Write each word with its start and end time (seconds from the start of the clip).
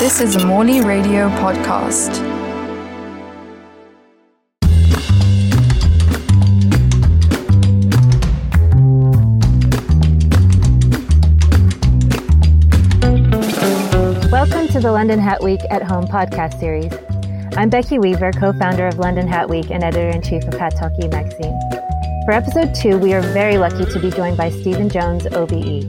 This 0.00 0.22
is 0.22 0.34
a 0.34 0.46
Morley 0.46 0.80
Radio 0.80 1.28
podcast. 1.28 2.08
Welcome 14.30 14.68
to 14.68 14.80
the 14.80 14.90
London 14.90 15.18
Hat 15.18 15.42
Week 15.42 15.60
at 15.68 15.82
Home 15.82 16.06
podcast 16.06 16.58
series. 16.58 16.94
I'm 17.58 17.68
Becky 17.68 17.98
Weaver, 17.98 18.32
co 18.32 18.54
founder 18.54 18.86
of 18.86 18.98
London 18.98 19.28
Hat 19.28 19.50
Week 19.50 19.70
and 19.70 19.84
editor 19.84 20.08
in 20.08 20.22
chief 20.22 20.44
of 20.44 20.54
HATalk 20.54 20.98
e-magazine. 21.04 21.60
For 22.24 22.32
episode 22.32 22.74
two, 22.74 22.96
we 22.96 23.12
are 23.12 23.20
very 23.20 23.58
lucky 23.58 23.84
to 23.84 24.00
be 24.00 24.10
joined 24.10 24.38
by 24.38 24.48
Stephen 24.48 24.88
Jones, 24.88 25.26
OBE. 25.26 25.84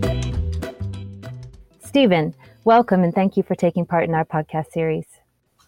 Stephen, 1.79 2.35
welcome 2.63 3.03
and 3.03 3.13
thank 3.13 3.37
you 3.37 3.43
for 3.43 3.55
taking 3.55 3.85
part 3.85 4.03
in 4.03 4.13
our 4.13 4.25
podcast 4.25 4.71
series. 4.71 5.05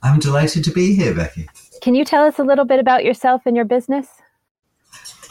I'm 0.02 0.20
delighted 0.20 0.64
to 0.66 0.72
be 0.72 0.96
here, 0.96 1.14
Becky. 1.14 1.48
Can 1.82 1.96
you 1.96 2.06
tell 2.06 2.26
us 2.26 2.40
a 2.40 2.44
little 2.44 2.66
bit 2.66 2.80
about 2.80 3.04
yourself 3.04 3.44
and 3.46 3.56
your 3.56 3.66
business? 3.66 4.08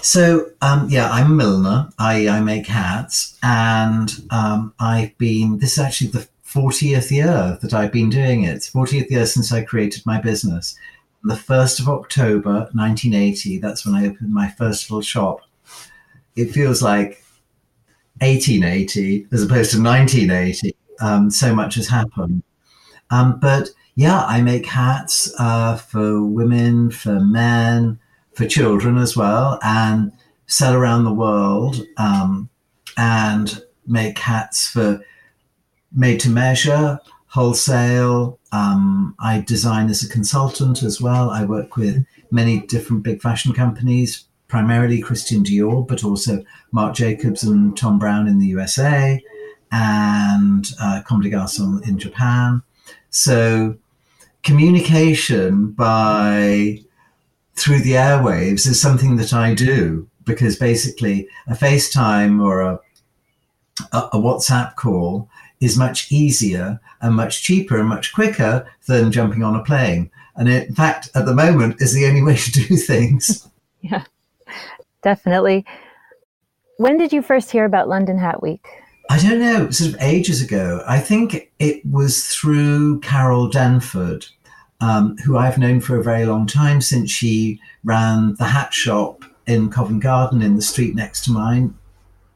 So, 0.01 0.51
um, 0.61 0.88
yeah, 0.88 1.11
I'm 1.11 1.33
a 1.33 1.35
milliner. 1.35 1.88
I, 1.98 2.29
I 2.29 2.41
make 2.41 2.66
hats, 2.66 3.38
and 3.43 4.11
um, 4.30 4.75
I've 4.80 5.16
been, 5.19 5.59
this 5.59 5.75
is 5.75 5.79
actually 5.79 6.11
the 6.11 6.27
40th 6.45 7.11
year 7.11 7.59
that 7.63 7.73
I've 7.73 7.93
been 7.93 8.10
doing 8.10 8.43
it. 8.43 8.60
40th 8.63 9.10
year 9.10 9.27
since 9.27 9.52
I 9.52 9.63
created 9.63 10.05
my 10.05 10.21
business. 10.21 10.77
The 11.23 11.35
1st 11.35 11.80
of 11.80 11.88
October 11.88 12.69
1980, 12.73 13.59
that's 13.59 13.87
when 13.87 13.95
I 13.95 14.09
opened 14.09 14.35
my 14.35 14.49
first 14.49 14.91
little 14.91 15.02
shop. 15.02 15.41
It 16.35 16.51
feels 16.51 16.83
like 16.83 17.23
1880 18.21 19.29
as 19.30 19.43
opposed 19.45 19.71
to 19.71 19.83
1980. 19.83 20.74
Um, 21.02 21.30
so 21.30 21.55
much 21.55 21.74
has 21.74 21.88
happened. 21.88 22.42
Um, 23.10 23.38
but 23.41 23.69
yeah, 23.95 24.24
I 24.24 24.41
make 24.41 24.66
hats 24.66 25.33
uh, 25.38 25.77
for 25.77 26.24
women, 26.24 26.90
for 26.90 27.21
men, 27.21 27.99
for 28.35 28.46
children 28.46 28.96
as 28.96 29.16
well, 29.16 29.59
and 29.62 30.12
sell 30.46 30.74
around 30.74 31.04
the 31.04 31.12
world 31.12 31.82
um, 31.99 32.49
and 32.96 33.62
make 33.87 34.18
hats 34.18 34.66
for 34.68 35.04
made 35.95 36.21
to 36.21 36.30
measure, 36.30 36.99
wholesale. 37.27 38.38
Um, 38.52 39.15
I 39.18 39.40
design 39.40 39.90
as 39.90 40.02
a 40.02 40.09
consultant 40.09 40.82
as 40.82 41.01
well. 41.01 41.30
I 41.30 41.45
work 41.45 41.77
with 41.77 42.07
many 42.30 42.60
different 42.60 43.02
big 43.02 43.21
fashion 43.21 43.52
companies, 43.52 44.24
primarily 44.49 45.02
Christian 45.02 45.43
Dior, 45.43 45.87
but 45.87 46.02
also 46.02 46.43
Marc 46.71 46.95
Jacobs 46.95 47.43
and 47.43 47.77
Thom 47.77 47.99
Browne 47.99 48.27
in 48.27 48.38
the 48.38 48.46
USA 48.46 49.23
and 49.73 50.70
uh, 50.80 51.02
Comme 51.04 51.23
des 51.23 51.88
in 51.88 51.98
Japan. 51.98 52.62
So 53.10 53.76
communication 54.45 55.70
by 55.73 56.78
through 57.54 57.80
the 57.80 57.93
airwaves 57.93 58.66
is 58.66 58.80
something 58.80 59.16
that 59.16 59.32
I 59.32 59.54
do 59.54 60.09
because 60.24 60.56
basically 60.56 61.28
a 61.48 61.54
FaceTime 61.54 62.43
or 62.43 62.60
a, 62.60 62.80
a 63.93 64.16
WhatsApp 64.16 64.76
call 64.76 65.28
is 65.60 65.76
much 65.76 66.10
easier 66.10 66.81
and 67.00 67.15
much 67.15 67.43
cheaper 67.43 67.78
and 67.78 67.88
much 67.88 68.12
quicker 68.12 68.66
than 68.87 69.12
jumping 69.12 69.43
on 69.43 69.56
a 69.56 69.65
plane. 69.65 70.10
And 70.37 70.48
in 70.48 70.75
fact, 70.75 71.09
at 71.15 71.26
the 71.26 71.34
moment, 71.34 71.81
is 71.81 71.93
the 71.93 72.06
only 72.06 72.22
way 72.22 72.37
to 72.37 72.50
do 72.50 72.76
things. 72.76 73.48
yeah, 73.81 74.04
definitely. 75.03 75.65
When 76.78 76.97
did 76.97 77.12
you 77.12 77.22
first 77.22 77.50
hear 77.50 77.65
about 77.65 77.88
London 77.88 78.19
Hat 78.19 78.43
Week? 78.43 78.66
I 79.12 79.19
don't 79.19 79.41
know, 79.41 79.69
sort 79.69 79.93
of 79.93 80.00
ages 80.00 80.41
ago. 80.41 80.82
I 80.88 80.99
think 80.99 81.53
it 81.59 81.84
was 81.84 82.28
through 82.28 83.00
Carol 83.00 83.47
Denford, 83.47 84.27
um, 84.81 85.19
who 85.19 85.37
I've 85.37 85.59
known 85.59 85.82
for 85.82 85.99
a 85.99 86.03
very 86.03 86.25
long 86.25 86.47
time 86.47 86.81
since 86.81 87.10
she 87.10 87.60
ran 87.84 88.37
the 88.37 88.47
hat 88.47 88.72
shop 88.72 89.27
in 89.47 89.69
Covent 89.69 90.03
Garden 90.03 90.41
in 90.41 90.56
the 90.56 90.62
street 90.62 90.95
next 90.95 91.27
to 91.27 91.31
mine 91.31 91.75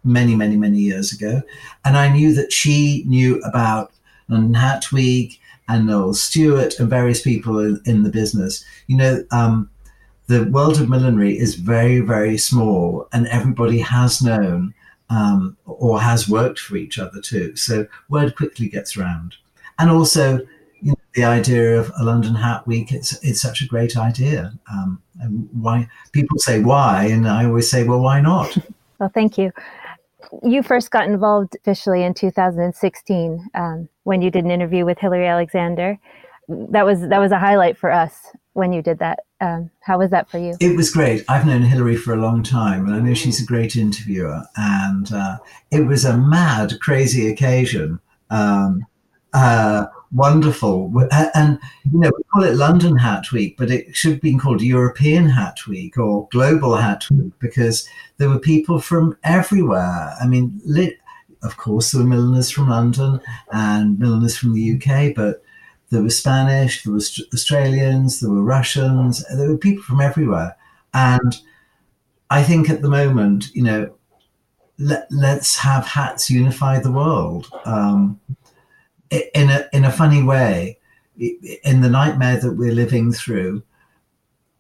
many, 0.05 0.37
many, 0.37 0.55
many 0.55 0.77
years 0.77 1.15
ago. 1.15 1.41
And 1.87 1.97
I 1.97 2.13
knew 2.13 2.35
that 2.35 2.53
she 2.53 3.05
knew 3.07 3.41
about 3.41 3.91
London 4.29 4.53
Hat 4.53 4.93
Week 4.93 5.41
and 5.71 5.87
Noel 5.87 6.13
Stewart 6.13 6.79
and 6.79 6.91
various 6.91 7.23
people 7.23 7.59
in, 7.59 7.81
in 7.87 8.03
the 8.03 8.11
business. 8.11 8.63
You 8.87 8.99
know, 8.99 9.25
um, 9.31 9.71
the 10.27 10.45
world 10.45 10.79
of 10.79 10.91
millinery 10.91 11.39
is 11.39 11.55
very, 11.55 12.01
very 12.01 12.37
small, 12.37 13.09
and 13.15 13.27
everybody 13.29 13.79
has 13.79 14.21
known 14.21 14.75
um, 15.11 15.57
or 15.65 16.01
has 16.01 16.29
worked 16.29 16.59
for 16.59 16.77
each 16.77 16.99
other 16.99 17.21
too. 17.21 17.55
So 17.57 17.87
word 18.09 18.37
quickly 18.37 18.69
gets 18.69 18.97
around. 18.97 19.37
And 19.79 19.91
also, 19.91 20.39
you 20.81 20.93
know, 20.93 20.97
the 21.15 21.25
idea 21.25 21.79
of 21.79 21.91
a 21.99 22.05
London 22.05 22.35
Hat 22.35 22.67
Week, 22.67 22.93
it's, 22.93 23.23
it's 23.25 23.41
such 23.41 23.63
a 23.63 23.67
great 23.67 23.97
idea. 23.97 24.53
Um, 24.71 25.03
and 25.21 25.49
why 25.53 25.89
people 26.13 26.39
say 26.39 26.61
why, 26.61 27.07
and 27.07 27.29
I 27.29 27.45
always 27.45 27.71
say, 27.71 27.85
well, 27.85 28.01
why 28.01 28.21
not? 28.21 28.57
Well, 28.99 29.11
thank 29.13 29.37
you 29.37 29.53
you 30.43 30.63
first 30.63 30.91
got 30.91 31.07
involved 31.07 31.57
officially 31.57 32.03
in 32.03 32.15
2016 32.15 33.49
um, 33.55 33.89
when 34.05 34.23
you 34.23 34.31
did 34.31 34.45
an 34.45 34.51
interview 34.51 34.85
with 34.85 34.99
Hilary 34.99 35.27
Alexander. 35.27 35.99
That 36.49 36.85
was 36.85 37.01
that 37.01 37.19
was 37.19 37.33
a 37.33 37.39
highlight 37.39 37.77
for 37.77 37.91
us 37.91 38.15
when 38.53 38.73
you 38.73 38.83
did 38.83 38.99
that. 39.01 39.21
Um, 39.41 39.71
how 39.81 39.99
was 39.99 40.11
that 40.11 40.31
for 40.31 40.39
you? 40.39 40.55
It 40.61 40.77
was 40.77 40.91
great. 40.91 41.25
I've 41.29 41.47
known 41.47 41.63
Hilary 41.63 41.97
for 41.97 42.15
a 42.15 42.21
long 42.21 42.43
time, 42.43 42.87
and 42.87 42.95
I 42.95 43.01
know 43.01 43.15
she's 43.15 43.41
a 43.41 43.47
great 43.47 43.77
interviewer. 43.77 44.43
And 44.57 45.13
uh, 45.13 45.39
it 45.71 45.83
was 45.83 46.05
a 46.05 46.17
mad, 46.17 46.79
crazy 46.81 47.29
occasion. 47.29 48.01
Um, 48.31 48.87
uh, 49.35 49.87
wonderful. 50.13 50.91
And, 51.13 51.59
you 51.93 52.01
know, 52.01 52.11
we 52.17 52.23
call 52.33 52.45
it 52.45 52.55
London 52.55 52.97
Hat 52.97 53.31
Week, 53.33 53.57
but 53.59 53.71
it 53.71 53.95
should 53.95 54.13
have 54.13 54.21
been 54.23 54.39
called 54.39 54.63
European 54.63 55.29
Hat 55.29 55.59
Week 55.69 55.99
or 55.99 56.29
Global 56.31 56.77
Hat 56.77 57.09
Week 57.11 57.33
because 57.39 57.87
there 58.17 58.29
were 58.29 58.39
people 58.39 58.81
from 58.81 59.17
everywhere. 59.25 60.15
I 60.21 60.27
mean, 60.27 60.59
lit, 60.65 60.99
of 61.43 61.59
course, 61.59 61.93
there 61.93 62.03
were 62.03 62.09
milliners 62.09 62.51
from 62.51 62.71
London 62.71 63.21
and 63.53 63.99
milliners 63.99 64.37
from 64.37 64.55
the 64.55 64.77
UK, 64.77 65.15
but 65.15 65.43
there 65.91 66.03
were 66.03 66.11
Spanish, 66.11 66.83
there 66.83 66.93
were 66.93 67.01
Australians, 67.33 68.21
there 68.21 68.31
were 68.31 68.43
Russians, 68.43 69.25
there 69.35 69.49
were 69.49 69.59
people 69.59 69.83
from 69.83 70.01
everywhere. 70.01 70.57
And 70.93 71.37
I 72.31 72.43
think 72.43 72.69
at 72.69 72.83
the 72.83 72.89
moment, 72.89 73.55
you 73.55 73.63
know, 73.63 73.95
let, 74.79 75.11
us 75.13 75.57
have 75.57 75.87
hats 75.87 76.31
unify 76.31 76.81
the 76.81 76.91
world. 76.91 77.51
Um, 77.65 78.21
in 79.11 79.51
a 79.51 79.69
in 79.73 79.85
a 79.85 79.93
funny 79.93 80.23
way, 80.23 80.79
in 81.17 81.81
the 81.81 81.89
nightmare 81.89 82.39
that 82.39 82.55
we're 82.55 82.73
living 82.73 83.13
through, 83.13 83.63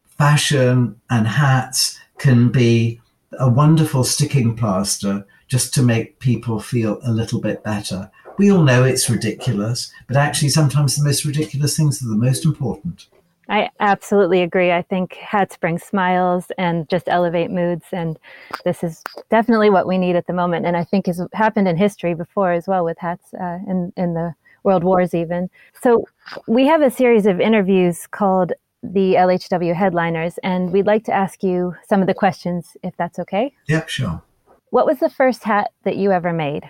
fashion 0.06 1.00
and 1.10 1.26
hats 1.26 1.98
can 2.18 2.48
be 2.50 3.00
a 3.38 3.48
wonderful 3.48 4.04
sticking 4.04 4.56
plaster 4.56 5.26
just 5.48 5.74
to 5.74 5.82
make 5.82 6.18
people 6.18 6.60
feel 6.60 6.98
a 7.02 7.10
little 7.10 7.40
bit 7.40 7.62
better. 7.62 8.10
We 8.38 8.50
all 8.50 8.62
know 8.62 8.84
it's 8.84 9.08
ridiculous, 9.08 9.92
but 10.06 10.16
actually, 10.16 10.50
sometimes 10.50 10.96
the 10.96 11.04
most 11.04 11.24
ridiculous 11.24 11.76
things 11.76 12.02
are 12.02 12.08
the 12.08 12.16
most 12.16 12.44
important. 12.44 13.06
I 13.48 13.70
absolutely 13.78 14.42
agree. 14.42 14.72
I 14.72 14.82
think 14.82 15.14
hats 15.14 15.56
bring 15.56 15.78
smiles 15.78 16.46
and 16.58 16.88
just 16.88 17.08
elevate 17.08 17.50
moods, 17.50 17.84
and 17.92 18.18
this 18.64 18.82
is 18.82 19.02
definitely 19.30 19.70
what 19.70 19.86
we 19.86 19.98
need 19.98 20.16
at 20.16 20.26
the 20.26 20.32
moment. 20.32 20.66
And 20.66 20.76
I 20.76 20.84
think 20.84 21.06
has 21.06 21.20
happened 21.32 21.68
in 21.68 21.76
history 21.76 22.14
before 22.14 22.52
as 22.52 22.66
well 22.66 22.84
with 22.84 22.98
hats 22.98 23.32
uh, 23.34 23.58
in 23.68 23.92
in 23.96 24.14
the 24.14 24.34
world 24.64 24.82
wars 24.82 25.14
even. 25.14 25.48
So 25.80 26.04
we 26.48 26.66
have 26.66 26.82
a 26.82 26.90
series 26.90 27.24
of 27.24 27.40
interviews 27.40 28.06
called 28.08 28.52
the 28.82 29.14
LHW 29.14 29.74
headliners, 29.74 30.38
and 30.42 30.72
we'd 30.72 30.86
like 30.86 31.04
to 31.04 31.12
ask 31.12 31.42
you 31.42 31.74
some 31.88 32.00
of 32.00 32.08
the 32.08 32.14
questions, 32.14 32.76
if 32.82 32.96
that's 32.96 33.18
okay. 33.20 33.54
Yep, 33.68 33.88
sure. 33.88 34.22
What 34.70 34.86
was 34.86 34.98
the 34.98 35.08
first 35.08 35.44
hat 35.44 35.70
that 35.84 35.96
you 35.96 36.10
ever 36.10 36.32
made? 36.32 36.64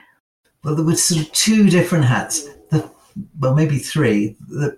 Well, 0.66 0.74
there 0.74 0.84
were 0.84 0.96
sort 0.96 1.20
of 1.20 1.30
two 1.30 1.70
different 1.70 2.06
hats. 2.06 2.42
The, 2.70 2.90
well, 3.38 3.54
maybe 3.54 3.78
three. 3.78 4.34
The 4.48 4.76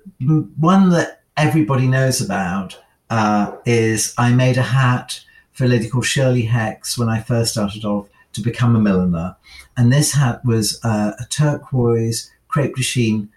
one 0.59 0.91
that 0.91 1.23
everybody 1.39 1.87
knows 1.87 2.21
about 2.21 2.79
uh, 3.09 3.57
is 3.65 4.13
I 4.19 4.35
made 4.35 4.59
a 4.59 4.63
hat 4.63 5.19
for 5.53 5.65
a 5.65 5.69
lady 5.69 5.89
called 5.89 6.05
Shirley 6.05 6.43
Hex 6.43 6.99
when 6.99 7.09
I 7.09 7.23
first 7.23 7.53
started 7.53 7.87
off 7.87 8.07
to 8.35 8.43
become 8.43 8.77
a 8.77 8.79
milliner. 8.79 9.35
And 9.79 9.91
this 9.91 10.13
hat 10.13 10.45
was 10.45 10.79
uh, 10.85 11.13
a 11.19 11.25
turquoise 11.31 12.31
crepe 12.49 12.77
de 12.77 12.83
chine 12.83 13.31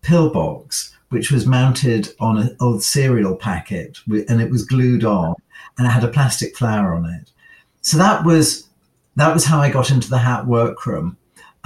pillbox, 0.00 0.96
which 1.10 1.30
was 1.30 1.44
mounted 1.44 2.14
on 2.20 2.38
an 2.38 2.56
old 2.58 2.82
cereal 2.82 3.36
packet 3.36 3.98
and 4.08 4.40
it 4.40 4.50
was 4.50 4.64
glued 4.64 5.04
on 5.04 5.34
and 5.76 5.86
it 5.86 5.90
had 5.90 6.04
a 6.04 6.08
plastic 6.08 6.56
flower 6.56 6.94
on 6.94 7.04
it. 7.04 7.30
So 7.82 7.98
that 7.98 8.24
was 8.24 8.66
that 9.16 9.34
was 9.34 9.44
how 9.44 9.58
I 9.58 9.68
got 9.68 9.90
into 9.90 10.08
the 10.08 10.16
hat 10.16 10.46
workroom. 10.46 11.17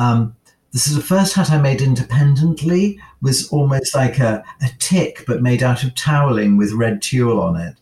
Um, 0.03 0.37
this 0.73 0.89
is 0.89 0.97
the 0.97 1.03
first 1.03 1.35
hat 1.35 1.51
I 1.51 1.61
made 1.61 1.81
independently, 1.81 2.99
was 3.21 3.49
almost 3.51 3.95
like 3.95 4.19
a, 4.19 4.43
a 4.61 4.69
tick, 4.79 5.25
but 5.27 5.43
made 5.43 5.63
out 5.63 5.85
of 5.85 5.95
toweling 5.95 6.57
with 6.57 6.73
red 6.73 7.03
tulle 7.03 7.41
on 7.41 7.57
it. 7.57 7.77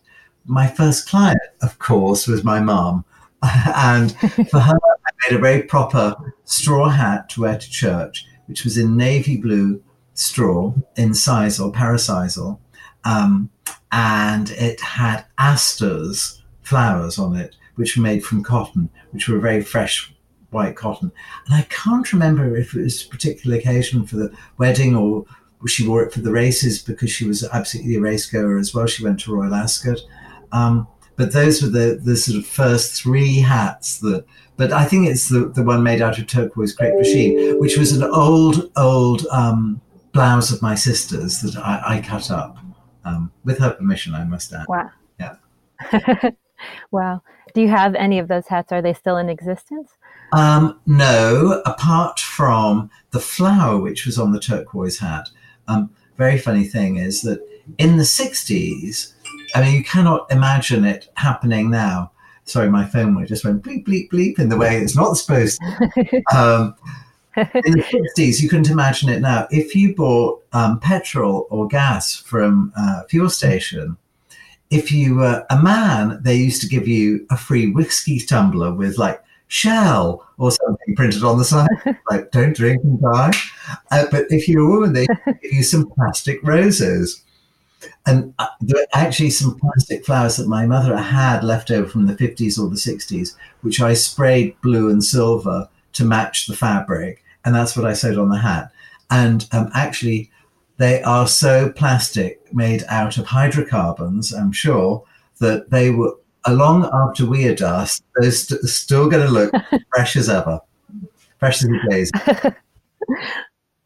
My 0.45 0.67
first 0.67 1.07
client, 1.07 1.39
of 1.61 1.79
course, 1.79 2.27
was 2.27 2.43
my 2.43 2.59
mum. 2.59 3.05
and 3.75 4.11
for 4.51 4.59
her, 4.59 4.77
I 4.77 5.29
made 5.29 5.37
a 5.37 5.41
very 5.41 5.63
proper 5.63 6.15
straw 6.45 6.89
hat 6.89 7.29
to 7.29 7.41
wear 7.41 7.57
to 7.57 7.69
church, 7.69 8.27
which 8.45 8.65
was 8.65 8.77
in 8.77 8.97
navy 8.97 9.37
blue 9.37 9.81
straw 10.13 10.73
in 10.97 11.11
sisal, 11.11 11.73
parasisal, 11.73 12.59
um, 13.03 13.49
and 13.91 14.51
it 14.51 14.79
had 14.79 15.25
asters 15.39 16.43
flowers 16.61 17.17
on 17.17 17.35
it, 17.35 17.55
which 17.75 17.97
were 17.97 18.03
made 18.03 18.23
from 18.23 18.43
cotton, 18.43 18.89
which 19.11 19.27
were 19.27 19.39
very 19.39 19.63
fresh 19.63 20.13
white 20.51 20.75
cotton. 20.75 21.11
And 21.45 21.55
I 21.55 21.63
can't 21.63 22.11
remember 22.13 22.55
if 22.55 22.75
it 22.75 22.83
was 22.83 23.03
a 23.03 23.09
particular 23.09 23.57
occasion 23.57 24.05
for 24.05 24.17
the 24.17 24.35
wedding 24.57 24.95
or 24.95 25.25
she 25.67 25.87
wore 25.87 26.03
it 26.03 26.13
for 26.13 26.21
the 26.21 26.31
races 26.31 26.81
because 26.81 27.11
she 27.11 27.25
was 27.25 27.43
absolutely 27.51 27.95
a 27.95 28.01
race 28.01 28.25
goer 28.25 28.57
as 28.57 28.73
well. 28.73 28.87
She 28.87 29.03
went 29.03 29.19
to 29.21 29.35
Royal 29.35 29.53
Ascot. 29.53 29.99
Um, 30.51 30.87
but 31.15 31.33
those 31.33 31.61
were 31.61 31.69
the, 31.69 31.99
the 32.03 32.15
sort 32.15 32.37
of 32.37 32.45
first 32.45 33.01
three 33.01 33.39
hats 33.39 33.99
that, 33.99 34.25
but 34.57 34.71
I 34.71 34.85
think 34.85 35.07
it's 35.07 35.29
the, 35.29 35.49
the 35.49 35.63
one 35.63 35.83
made 35.83 36.01
out 36.01 36.17
of 36.17 36.27
turquoise 36.27 36.73
crepe 36.73 36.97
de 36.97 37.03
chine, 37.03 37.59
which 37.59 37.77
was 37.77 37.91
an 37.91 38.03
old, 38.03 38.71
old 38.75 39.25
um, 39.27 39.81
blouse 40.13 40.51
of 40.51 40.61
my 40.61 40.75
sister's 40.75 41.41
that 41.41 41.57
I, 41.57 41.97
I 41.97 42.01
cut 42.01 42.31
up 42.31 42.57
um, 43.05 43.31
with 43.43 43.59
her 43.59 43.71
permission, 43.71 44.15
I 44.15 44.23
must 44.23 44.53
add. 44.53 44.65
Wow. 44.67 44.89
Yeah. 45.19 46.31
wow. 46.91 47.21
Do 47.53 47.61
you 47.61 47.67
have 47.69 47.95
any 47.95 48.19
of 48.19 48.27
those 48.27 48.47
hats? 48.47 48.71
Are 48.71 48.81
they 48.81 48.93
still 48.93 49.17
in 49.17 49.29
existence? 49.29 49.91
Um, 50.33 50.79
no, 50.85 51.61
apart 51.65 52.19
from 52.19 52.89
the 53.11 53.19
flower 53.19 53.79
which 53.79 54.05
was 54.05 54.17
on 54.17 54.31
the 54.31 54.39
turquoise 54.39 54.99
hat. 54.99 55.29
Um, 55.67 55.89
very 56.17 56.37
funny 56.37 56.63
thing 56.63 56.97
is 56.97 57.21
that 57.21 57.39
in 57.77 57.97
the 57.97 58.03
60s, 58.03 59.13
I 59.55 59.61
mean, 59.61 59.75
you 59.75 59.83
cannot 59.83 60.31
imagine 60.31 60.85
it 60.85 61.09
happening 61.15 61.69
now. 61.69 62.11
Sorry, 62.45 62.69
my 62.69 62.85
phone 62.85 63.25
just 63.25 63.45
went 63.45 63.63
bleep, 63.63 63.85
bleep, 63.85 64.09
bleep 64.09 64.39
in 64.39 64.49
the 64.49 64.57
way 64.57 64.81
it's 64.81 64.95
not 64.95 65.13
supposed 65.13 65.59
to. 65.59 66.21
um, 66.35 66.75
in 67.35 67.71
the 67.73 68.05
60s, 68.17 68.41
you 68.41 68.49
couldn't 68.49 68.69
imagine 68.69 69.09
it 69.09 69.21
now. 69.21 69.47
If 69.51 69.75
you 69.75 69.95
bought 69.95 70.43
um, 70.53 70.79
petrol 70.79 71.47
or 71.49 71.67
gas 71.67 72.15
from 72.15 72.73
a 72.75 73.07
fuel 73.07 73.29
station, 73.29 73.97
if 74.71 74.91
you 74.91 75.15
were 75.15 75.45
a 75.49 75.61
man, 75.61 76.19
they 76.23 76.35
used 76.35 76.61
to 76.61 76.67
give 76.67 76.87
you 76.87 77.27
a 77.29 77.37
free 77.37 77.69
whiskey 77.69 78.19
tumbler 78.19 78.73
with 78.73 78.97
like 78.97 79.21
Shell 79.47 80.25
or 80.37 80.49
something 80.49 80.95
printed 80.95 81.25
on 81.25 81.37
the 81.37 81.43
side, 81.43 81.67
like 82.09 82.31
"Don't 82.31 82.55
drink 82.55 82.81
and 82.85 83.01
die." 83.01 83.31
Uh, 83.91 84.05
but 84.09 84.25
if 84.29 84.47
you're 84.47 84.65
a 84.65 84.69
woman, 84.69 84.93
they 84.93 85.05
give 85.25 85.51
you 85.51 85.63
some 85.63 85.89
plastic 85.89 86.39
roses, 86.41 87.21
and 88.05 88.33
uh, 88.39 88.47
there 88.61 88.81
are 88.81 88.87
actually 88.93 89.31
some 89.31 89.59
plastic 89.59 90.05
flowers 90.05 90.37
that 90.37 90.47
my 90.47 90.65
mother 90.65 90.95
had 90.95 91.43
left 91.43 91.69
over 91.69 91.89
from 91.89 92.07
the 92.07 92.15
50s 92.15 92.57
or 92.57 92.69
the 92.69 92.77
60s, 92.77 93.35
which 93.59 93.81
I 93.81 93.93
sprayed 93.93 94.59
blue 94.61 94.89
and 94.89 95.03
silver 95.03 95.67
to 95.93 96.05
match 96.05 96.47
the 96.47 96.55
fabric, 96.55 97.21
and 97.43 97.53
that's 97.53 97.75
what 97.75 97.85
I 97.85 97.91
sewed 97.91 98.17
on 98.17 98.29
the 98.29 98.37
hat. 98.37 98.71
And 99.09 99.45
um, 99.51 99.69
actually, 99.73 100.31
they 100.81 101.01
are 101.03 101.27
so 101.27 101.71
plastic, 101.71 102.53
made 102.53 102.83
out 102.89 103.17
of 103.17 103.25
hydrocarbons. 103.25 104.33
I'm 104.33 104.51
sure 104.51 105.03
that 105.39 105.69
they 105.69 105.91
were 105.91 106.15
along 106.45 106.89
after 106.91 107.25
we 107.25 107.47
are 107.47 107.55
dust, 107.55 108.03
they're 108.15 108.31
st- 108.31 108.61
still 108.61 109.09
going 109.09 109.25
to 109.25 109.31
look 109.31 109.53
fresh 109.93 110.15
as 110.15 110.29
ever, 110.29 110.59
fresh 111.37 111.63
as 111.63 111.69
a 111.69 111.89
daisy. 111.89 112.11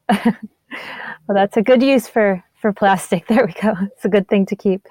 well, 0.25 1.35
that's 1.35 1.57
a 1.57 1.61
good 1.61 1.83
use 1.83 2.07
for 2.07 2.43
for 2.61 2.71
plastic. 2.73 3.27
There 3.29 3.45
we 3.45 3.53
go. 3.53 3.73
It's 3.95 4.05
a 4.05 4.09
good 4.09 4.27
thing 4.27 4.45
to 4.47 4.55
keep. 4.55 4.87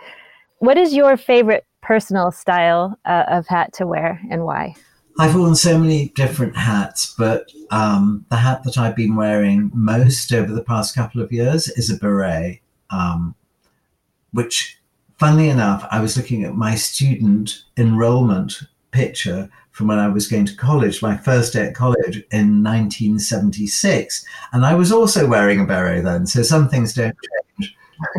What 0.59 0.77
is 0.77 0.95
your 0.95 1.17
favorite 1.17 1.65
personal 1.83 2.31
style 2.31 2.99
uh, 3.05 3.25
of 3.29 3.47
hat 3.47 3.73
to 3.75 3.87
wear, 3.87 4.21
and 4.31 4.45
why? 4.45 4.75
I've 5.19 5.37
worn 5.37 5.55
so 5.55 5.79
many 5.79 6.09
different 6.11 6.57
hats, 6.57 7.15
but 7.17 7.51
um, 7.71 8.27
the 8.31 8.37
hat 8.37 8.65
that 8.65 8.77
I've 8.77 8.97
been 8.97 9.15
wearing 9.15 9.71
most 9.73 10.33
over 10.33 10.53
the 10.53 10.65
past 10.65 10.95
couple 10.95 11.23
of 11.23 11.33
years 11.33 11.69
is 11.69 11.91
a 11.91 11.97
beret, 11.97 12.61
um, 12.91 13.35
which 14.33 14.81
funnily 15.19 15.49
enough, 15.49 15.87
I 15.91 16.01
was 16.01 16.17
looking 16.17 16.45
at 16.45 16.55
my 16.55 16.75
student 16.75 17.63
enrollment 17.77 18.61
picture 18.91 19.49
from 19.71 19.89
when 19.89 19.99
I 19.99 20.09
was 20.09 20.29
going 20.29 20.47
to 20.47 20.57
college, 20.57 21.03
my 21.03 21.17
first 21.17 21.53
day 21.53 21.67
at 21.67 21.75
college 21.75 22.17
in 22.31 22.63
1976. 22.63 24.25
And 24.53 24.67
I 24.67 24.75
was 24.75 24.93
also 24.93 25.27
wearing 25.27 25.61
a 25.61 25.65
beret 25.65 26.05
then. 26.05 26.27
So 26.27 26.43
some 26.43 26.69
things 26.69 26.93
don't 26.93 27.17
change. 27.59 27.77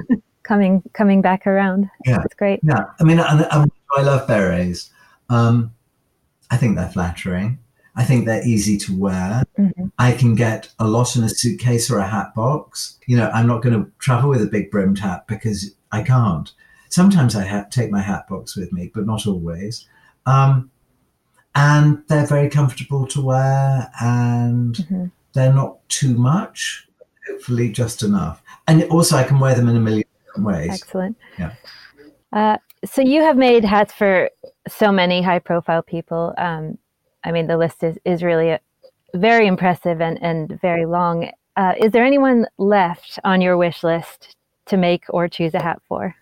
coming 0.43 0.81
coming 0.93 1.21
back 1.21 1.45
around. 1.45 1.89
Yeah. 2.05 2.17
That's 2.17 2.33
great. 2.35 2.59
Yeah. 2.63 2.85
I 2.99 3.03
mean, 3.03 3.19
I, 3.19 3.65
I 3.97 4.01
love 4.01 4.27
berets. 4.27 4.91
Um, 5.29 5.74
I 6.51 6.57
think 6.57 6.75
they're 6.75 6.89
flattering. 6.89 7.59
I 7.95 8.03
think 8.03 8.25
they're 8.25 8.45
easy 8.45 8.77
to 8.79 8.97
wear. 8.97 9.43
Mm-hmm. 9.57 9.85
I 9.97 10.11
can 10.11 10.35
get 10.35 10.69
a 10.79 10.87
lot 10.87 11.15
in 11.15 11.23
a 11.23 11.29
suitcase 11.29 11.89
or 11.89 11.99
a 11.99 12.07
hat 12.07 12.35
box. 12.35 12.99
You 13.07 13.15
know, 13.17 13.29
I'm 13.33 13.47
not 13.47 13.61
going 13.61 13.81
to 13.81 13.89
travel 13.99 14.29
with 14.29 14.41
a 14.41 14.47
big 14.47 14.69
brimmed 14.69 14.99
hat 14.99 15.27
because 15.27 15.73
I 15.91 16.03
can't. 16.03 16.51
Sometimes 16.89 17.35
I 17.35 17.43
have, 17.43 17.69
take 17.69 17.91
my 17.91 18.01
hat 18.01 18.27
box 18.27 18.55
with 18.55 18.73
me, 18.73 18.91
but 18.93 19.05
not 19.05 19.25
always. 19.25 19.87
Um, 20.25 20.71
and 21.55 22.03
they're 22.07 22.27
very 22.27 22.49
comfortable 22.49 23.07
to 23.07 23.21
wear 23.21 23.89
and 24.01 24.75
mm-hmm. 24.75 25.05
they're 25.33 25.53
not 25.53 25.87
too 25.87 26.15
much, 26.17 26.87
hopefully 27.29 27.71
just 27.71 28.03
enough. 28.03 28.43
And 28.67 28.83
also, 28.85 29.15
I 29.15 29.23
can 29.23 29.39
wear 29.39 29.55
them 29.55 29.69
in 29.69 29.77
a 29.77 29.79
million 29.79 30.03
different 30.25 30.47
ways. 30.47 30.81
Excellent. 30.81 31.17
Yeah. 31.39 31.53
Uh, 32.33 32.57
so, 32.83 33.01
you 33.01 33.21
have 33.21 33.37
made 33.37 33.63
hats 33.63 33.93
for 33.93 34.29
so 34.67 34.91
many 34.91 35.21
high 35.21 35.39
profile 35.39 35.81
people. 35.81 36.33
Um, 36.37 36.77
I 37.23 37.31
mean, 37.31 37.47
the 37.47 37.57
list 37.57 37.83
is, 37.83 37.97
is 38.05 38.23
really 38.23 38.57
very 39.13 39.47
impressive 39.47 40.01
and, 40.01 40.21
and 40.21 40.59
very 40.61 40.85
long. 40.85 41.31
Uh, 41.55 41.73
is 41.79 41.91
there 41.91 42.03
anyone 42.03 42.47
left 42.57 43.19
on 43.23 43.41
your 43.41 43.57
wish 43.57 43.83
list 43.83 44.35
to 44.65 44.77
make 44.77 45.05
or 45.09 45.27
choose 45.27 45.53
a 45.53 45.61
hat 45.61 45.81
for? 45.87 46.15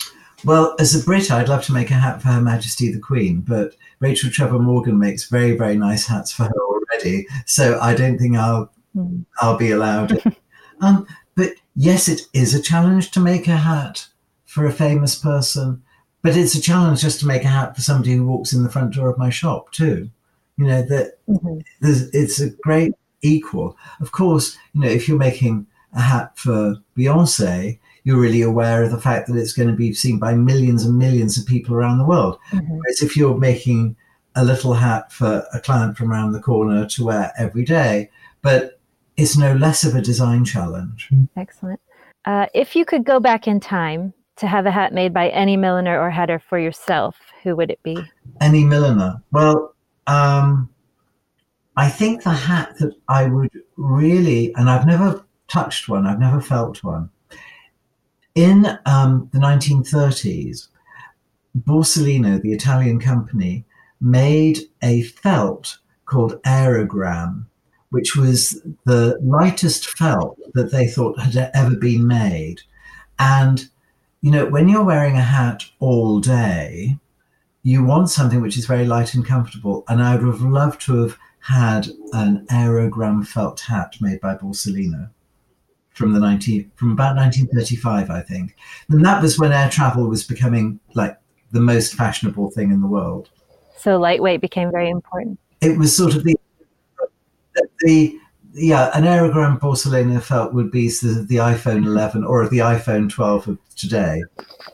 Well, 0.46 0.76
as 0.80 0.94
a 0.94 1.04
Brit, 1.04 1.32
I'd 1.32 1.48
love 1.48 1.64
to 1.66 1.74
make 1.74 1.90
a 1.90 1.96
hat 1.96 2.22
for 2.22 2.28
Her 2.28 2.42
Majesty 2.42 2.92
the 2.92 3.00
Queen, 3.00 3.42
but 3.42 3.76
Rachel 4.00 4.30
Trevor 4.30 4.60
Morgan 4.60 5.00
makes 5.00 5.30
very, 5.30 5.56
very 5.56 5.78
nice 5.78 6.06
hats 6.06 6.34
for 6.34 6.44
her 6.44 6.62
already. 6.68 7.26
So 7.46 7.80
I 7.80 7.96
don't 7.96 8.18
think 8.18 8.36
I'll 8.36 8.72
mm. 8.96 9.26
I'll 9.40 9.58
be 9.58 9.72
allowed. 9.72 10.22
um, 10.82 11.08
but 11.36 11.54
yes, 11.76 12.08
it 12.10 12.22
is 12.34 12.54
a 12.54 12.62
challenge 12.62 13.12
to 13.12 13.20
make 13.20 13.48
a 13.48 13.56
hat 13.56 14.08
for 14.46 14.66
a 14.66 14.72
famous 14.72 15.16
person, 15.16 15.82
but 16.24 16.36
it's 16.36 16.56
a 16.56 16.62
challenge 16.62 17.02
just 17.02 17.20
to 17.20 17.28
make 17.28 17.44
a 17.44 17.50
hat 17.50 17.76
for 17.76 17.82
somebody 17.82 18.16
who 18.16 18.26
walks 18.26 18.54
in 18.54 18.64
the 18.64 18.72
front 18.72 18.96
door 18.96 19.10
of 19.10 19.18
my 19.18 19.30
shop 19.30 19.72
too. 19.72 20.10
You 20.58 20.66
know 20.66 20.82
that 20.84 21.20
mm-hmm. 21.28 21.60
it's 21.82 22.40
a 22.40 22.50
great 22.50 22.94
equal. 23.22 23.78
Of 24.00 24.12
course, 24.12 24.58
you 24.74 24.82
know 24.82 24.90
if 24.90 25.08
you're 25.08 25.18
making 25.18 25.68
a 25.94 26.02
hat 26.02 26.38
for 26.38 26.78
Beyonce, 26.98 27.78
you're 28.04 28.20
really 28.20 28.42
aware 28.42 28.84
of 28.84 28.92
the 28.92 29.00
fact 29.00 29.28
that 29.28 29.38
it's 29.38 29.54
going 29.54 29.70
to 29.70 29.76
be 29.76 29.94
seen 29.94 30.18
by 30.18 30.34
millions 30.34 30.86
and 30.86 30.98
millions 30.98 31.38
of 31.38 31.46
people 31.46 31.76
around 31.76 31.98
the 31.98 32.06
world. 32.06 32.40
Mm-hmm. 32.52 32.78
Whereas 32.78 33.02
if 33.02 33.16
you're 33.16 33.38
making 33.38 33.96
a 34.36 34.44
little 34.44 34.74
hat 34.74 35.12
for 35.12 35.46
a 35.54 35.60
client 35.60 35.98
from 35.98 36.12
around 36.12 36.32
the 36.32 36.40
corner 36.40 36.88
to 36.88 37.06
wear 37.06 37.32
every 37.38 37.64
day, 37.64 38.10
but 38.42 38.80
it's 39.18 39.38
no 39.38 39.54
less 39.54 39.84
of 39.84 39.96
a 39.96 40.02
design 40.02 40.44
challenge. 40.44 41.10
Excellent. 41.38 41.80
Uh, 42.26 42.48
if 42.54 42.76
you 42.76 42.86
could 42.86 43.04
go 43.04 43.20
back 43.20 43.48
in 43.48 43.60
time 43.60 44.14
to 44.38 44.48
have 44.48 44.66
a 44.66 44.72
hat 44.72 44.94
made 44.94 45.14
by 45.14 45.30
any 45.30 45.58
milliner 45.58 46.00
or 46.00 46.10
hatter 46.10 46.40
for 46.40 46.58
yourself, 46.58 47.16
who 47.44 47.56
would 47.56 47.70
it 47.70 47.82
be? 47.84 47.98
Any 48.42 48.64
milliner. 48.64 49.22
Well, 49.32 49.76
um, 50.08 50.70
I 51.76 51.90
think 51.90 52.24
the 52.24 52.32
hat 52.32 52.76
that 52.80 52.94
I 53.08 53.26
would 53.26 53.52
really, 53.78 54.54
and 54.56 54.70
I've 54.70 54.88
never 54.88 55.24
touched 55.48 55.88
one, 55.88 56.06
I've 56.06 56.20
never 56.20 56.42
felt 56.42 56.84
one, 56.84 57.10
in 58.36 58.78
um, 58.86 59.30
the 59.32 59.40
1930s, 59.40 60.68
Borsalino, 61.58 62.42
the 62.42 62.54
Italian 62.54 63.00
company, 63.00 63.66
made 64.02 64.60
a 64.82 65.04
felt 65.04 65.78
called 66.06 66.42
Aerogram, 66.44 67.46
which 67.90 68.16
was 68.16 68.62
the 68.86 69.18
lightest 69.22 69.88
felt 69.88 70.38
that 70.54 70.72
they 70.72 70.88
thought 70.88 71.20
had 71.20 71.52
ever 71.54 71.76
been 71.76 72.08
made. 72.08 72.62
And, 73.20 73.70
you 74.24 74.32
know, 74.32 74.46
when 74.46 74.70
you're 74.70 74.86
wearing 74.86 75.18
a 75.18 75.22
hat 75.22 75.66
all 75.80 76.22
day, 76.22 76.98
you 77.62 77.84
want 77.84 78.10
something 78.10 78.40
which 78.40 78.58
is 78.58 78.66
very 78.66 78.86
light 78.86 79.14
and 79.14 79.26
comfortable. 79.26 79.84
And 79.90 80.02
I 80.02 80.16
would 80.16 80.26
have 80.26 80.42
loved 80.42 80.80
to 80.84 81.02
have 81.02 81.18
had 81.40 81.88
an 82.14 82.48
Aerogram 82.50 83.28
felt 83.28 83.60
hat 83.60 83.98
made 84.00 84.22
by 84.22 84.36
Borsalino 84.36 85.10
from 85.90 86.14
the 86.14 86.20
19 86.22 86.72
from 86.76 86.92
about 86.92 87.18
1935 87.18 88.10
i 88.10 88.22
think. 88.22 88.56
And 88.90 89.06
that 89.06 89.22
was 89.22 89.38
when 89.38 89.52
air 89.52 89.70
travel 89.70 90.08
was 90.08 90.24
becoming 90.24 90.80
like 90.96 91.18
the 91.52 91.60
most 91.60 91.94
fashionable 91.94 92.50
thing 92.50 92.72
in 92.72 92.82
the 92.82 92.88
world. 92.88 93.30
So 93.78 93.98
lightweight 93.98 94.42
became 94.42 94.72
very 94.72 94.90
important. 94.90 95.38
It 95.62 95.78
was 95.78 95.96
sort 95.96 96.16
of 96.16 96.24
the 96.24 96.36
the 97.82 98.18
yeah 98.54 98.92
an 98.94 99.04
aerogram 99.04 99.60
Borsalino 99.60 100.22
felt 100.22 100.54
would 100.54 100.72
be 100.72 100.88
of 100.88 101.28
the 101.28 101.38
iphone 101.38 101.86
11 101.86 102.24
or 102.24 102.48
the 102.48 102.60
iphone 102.60 103.10
12 103.10 103.48
of 103.48 103.58
today 103.76 104.24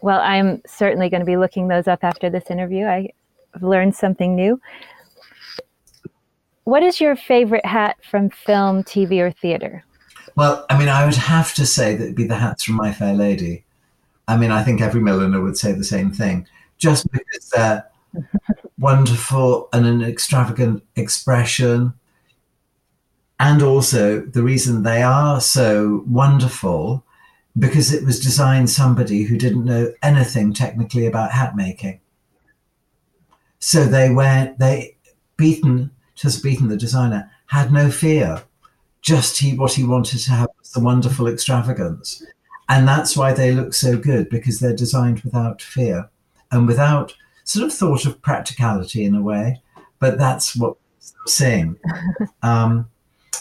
well 0.02 0.20
i'm 0.22 0.62
certainly 0.68 1.10
going 1.10 1.22
to 1.22 1.26
be 1.26 1.38
looking 1.38 1.68
those 1.68 1.88
up 1.88 2.04
after 2.04 2.30
this 2.30 2.50
interview 2.50 2.86
i've 2.86 3.64
learned 3.64 3.96
something 3.96 4.36
new 4.36 4.60
what 6.66 6.84
is 6.84 7.02
your 7.02 7.16
favorite 7.16 7.66
hat 7.66 7.96
from 8.04 8.30
film 8.30 8.84
tv 8.84 9.20
or 9.20 9.32
theater 9.32 9.84
Well, 10.36 10.66
I 10.70 10.78
mean, 10.78 10.90
I 10.90 11.06
would 11.06 11.16
have 11.16 11.54
to 11.56 11.66
say 11.66 11.96
that 11.96 12.04
it'd 12.04 12.16
be 12.16 12.28
the 12.28 12.36
hats 12.36 12.64
from 12.64 12.76
My 12.76 12.94
Fair 12.94 13.14
Lady. 13.14 13.66
I 14.28 14.38
mean, 14.38 14.52
I 14.52 14.64
think 14.64 14.80
every 14.80 15.02
milliner 15.02 15.42
would 15.42 15.58
say 15.58 15.72
the 15.72 15.84
same 15.84 16.12
thing, 16.12 16.48
just 16.78 17.12
because 17.12 17.50
they're 17.50 17.86
wonderful 18.80 19.68
and 19.74 19.86
an 19.86 20.02
extravagant 20.02 20.84
expression. 20.96 21.94
And 23.40 23.62
also 23.64 24.22
the 24.22 24.44
reason 24.44 24.84
they 24.84 25.02
are 25.02 25.40
so 25.40 26.04
wonderful 26.06 27.06
because 27.58 27.94
it 27.94 28.06
was 28.06 28.20
designed 28.20 28.70
somebody 28.70 29.24
who 29.24 29.38
didn't 29.38 29.66
know 29.66 29.92
anything 30.04 30.54
technically 30.54 31.06
about 31.06 31.32
hat 31.32 31.56
making. 31.56 32.00
So 33.60 33.86
they 33.86 34.10
went, 34.10 34.60
they 34.60 34.98
Beaton, 35.38 35.92
just 36.16 36.44
Beaton 36.44 36.68
the 36.68 36.78
designer, 36.78 37.32
had 37.48 37.72
no 37.72 37.90
fear. 37.90 38.44
Just 39.02 39.38
he 39.38 39.58
what 39.58 39.74
he 39.74 39.84
wanted 39.84 40.20
to 40.20 40.32
have 40.32 40.50
was 40.60 40.72
the 40.72 40.82
wonderful 40.82 41.28
extravagance. 41.28 42.24
And 42.68 42.88
that's 42.88 43.18
why 43.18 43.34
they 43.34 43.52
look 43.52 43.74
so 43.74 43.98
good, 43.98 44.30
because 44.30 44.60
they're 44.60 44.76
designed 44.76 45.22
without 45.22 45.62
fear 45.62 46.10
and 46.52 46.68
without 46.68 47.16
sort 47.46 47.66
of 47.66 47.74
thought 47.74 48.06
of 48.06 48.22
practicality 48.22 49.04
in 49.06 49.16
a 49.16 49.22
way. 49.22 49.62
But 50.00 50.18
that's 50.18 50.56
what 50.56 50.78
I'm 51.04 51.28
saying. 51.28 51.80
Um, 52.42 52.90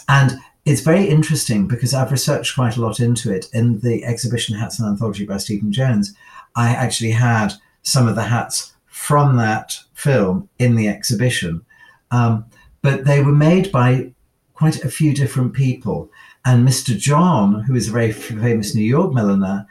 and 0.09 0.39
it's 0.65 0.81
very 0.81 1.07
interesting 1.07 1.67
because 1.67 1.95
I've 1.95 2.13
researched 2.13 2.55
quite 2.55 2.77
a 2.77 2.81
lot 2.81 3.01
into 3.01 3.33
it. 3.33 3.49
In 3.53 3.79
the 3.81 4.05
exhibition 4.05 4.57
Hats: 4.57 4.79
An 4.79 4.89
Anthology 4.89 5.25
by 5.25 5.39
Stephen 5.39 5.73
Jones, 5.73 6.15
I 6.57 6.71
actually 6.71 7.13
had 7.13 7.55
some 7.83 8.09
of 8.09 8.17
the 8.17 8.25
hats 8.25 8.75
from 8.87 9.37
that 9.37 9.79
film 9.95 10.49
in 10.59 10.75
the 10.75 10.89
exhibition. 10.89 11.65
Um, 12.11 12.45
but 12.83 13.05
they 13.05 13.23
were 13.23 13.33
made 13.33 13.73
by 13.73 14.13
quite 14.55 14.85
a 14.85 14.91
few 14.91 15.15
different 15.15 15.53
people. 15.53 16.11
And 16.45 16.67
Mr. 16.67 16.97
John, 16.97 17.63
who 17.63 17.75
is 17.75 17.89
a 17.89 17.93
very 17.93 18.13
famous 18.13 18.75
New 18.75 18.83
York 18.83 19.15
milliner, 19.15 19.67